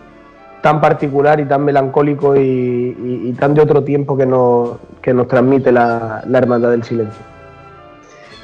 [0.61, 5.71] tan particular y tan melancólico y, tan de otro tiempo que nos, que nos transmite
[5.71, 7.31] la, la Hermandad del Silencio.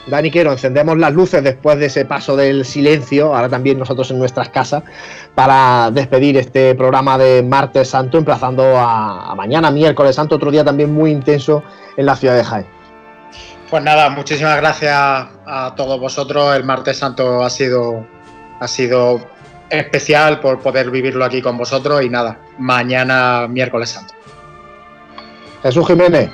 [0.08, 4.20] Dani Quero, encendemos las luces después de ese paso del silencio, ahora también nosotros en
[4.20, 4.84] nuestras casas,
[5.36, 10.64] para despedir este programa de Martes Santo, emplazando a, a mañana, miércoles Santo, otro día
[10.64, 11.62] también muy intenso
[11.98, 12.78] en la ciudad de Jaén.
[13.70, 16.56] Pues nada, muchísimas gracias a todos vosotros.
[16.56, 18.08] El Martes Santo ha sido,
[18.62, 19.20] ha sido
[19.70, 24.14] especial por poder vivirlo aquí con vosotros y nada, mañana miércoles santo.
[25.64, 26.30] Jesús Jiménez,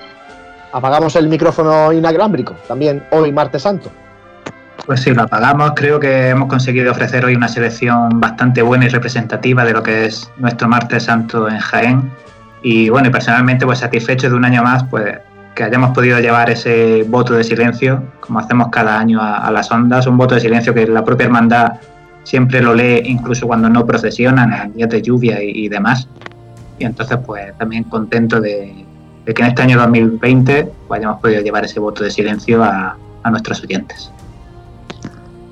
[0.71, 3.89] apagamos el micrófono inalámbrico, también hoy martes santo.
[4.85, 5.71] Pues sí, lo apagamos.
[5.75, 10.05] Creo que hemos conseguido ofrecer hoy una selección bastante buena y representativa de lo que
[10.05, 12.11] es nuestro martes santo en Jaén.
[12.63, 15.19] Y bueno, y personalmente pues satisfecho de un año más, pues
[15.55, 19.71] que hayamos podido llevar ese voto de silencio, como hacemos cada año a, a las
[19.71, 21.73] ondas, un voto de silencio que la propia hermandad
[22.23, 26.07] siempre lo lee incluso cuando no procesionan, en días de lluvia y, demás.
[26.79, 28.85] Y entonces, pues también contento de,
[29.25, 32.97] que en este año 2020 pues, hayamos podido llevar ese voto de silencio a,
[33.29, 34.11] nuestros oyentes.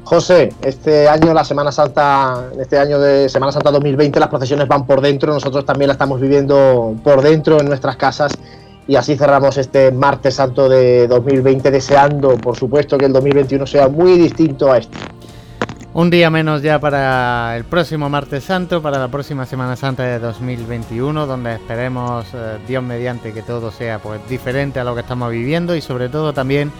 [0.03, 4.85] José, este año, la Semana Santa, este año de Semana Santa 2020, las procesiones van
[4.85, 8.33] por dentro, nosotros también la estamos viviendo por dentro en nuestras casas
[8.87, 13.87] y así cerramos este martes santo de 2020, deseando, por supuesto, que el 2021 sea
[13.87, 14.97] muy distinto a este.
[15.93, 20.19] Un día menos ya para el próximo martes santo, para la próxima Semana Santa de
[20.19, 25.29] 2021, donde esperemos, eh, Dios mediante, que todo sea pues diferente a lo que estamos
[25.31, 26.71] viviendo y sobre todo también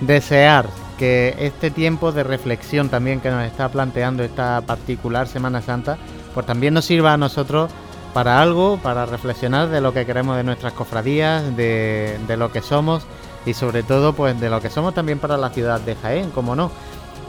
[0.00, 5.98] desear que este tiempo de reflexión también que nos está planteando esta particular Semana Santa,
[6.32, 7.72] pues también nos sirva a nosotros
[8.14, 12.62] para algo, para reflexionar de lo que queremos de nuestras cofradías, de, de lo que
[12.62, 13.04] somos
[13.46, 16.54] y sobre todo pues de lo que somos también para la ciudad de Jaén, como
[16.54, 16.70] no.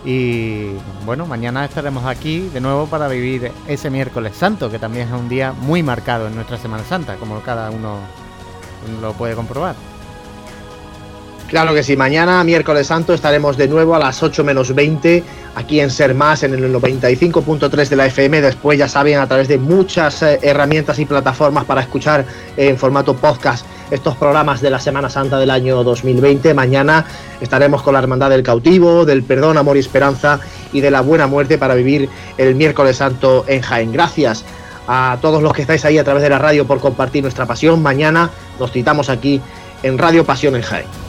[0.03, 0.72] Y
[1.06, 5.30] bueno, mañana estaremos aquí de nuevo para vivir ese miércoles santo, que también es un
[5.30, 7.98] día muy marcado en nuestra Semana Santa, como cada uno
[8.99, 9.76] lo puede comprobar.
[11.52, 15.22] Claro que sí, mañana, miércoles santo, estaremos de nuevo a las 8 menos 20
[15.53, 18.40] aquí en Ser Más, en el 95.3 de la FM.
[18.40, 22.23] Después, ya saben, a través de muchas eh, herramientas y plataformas para escuchar
[22.56, 26.53] en formato podcast estos programas de la Semana Santa del año 2020.
[26.53, 27.06] Mañana
[27.41, 30.40] estaremos con la Hermandad del Cautivo, del Perdón, Amor y Esperanza
[30.72, 32.07] y de la Buena Muerte para vivir
[32.38, 33.91] el miércoles santo en Jaén.
[33.91, 34.45] Gracias
[34.88, 37.82] a todos los que estáis ahí a través de la radio por compartir nuestra pasión.
[37.82, 39.41] Mañana nos citamos aquí
[39.84, 41.01] en Radio Pasión en Jaén.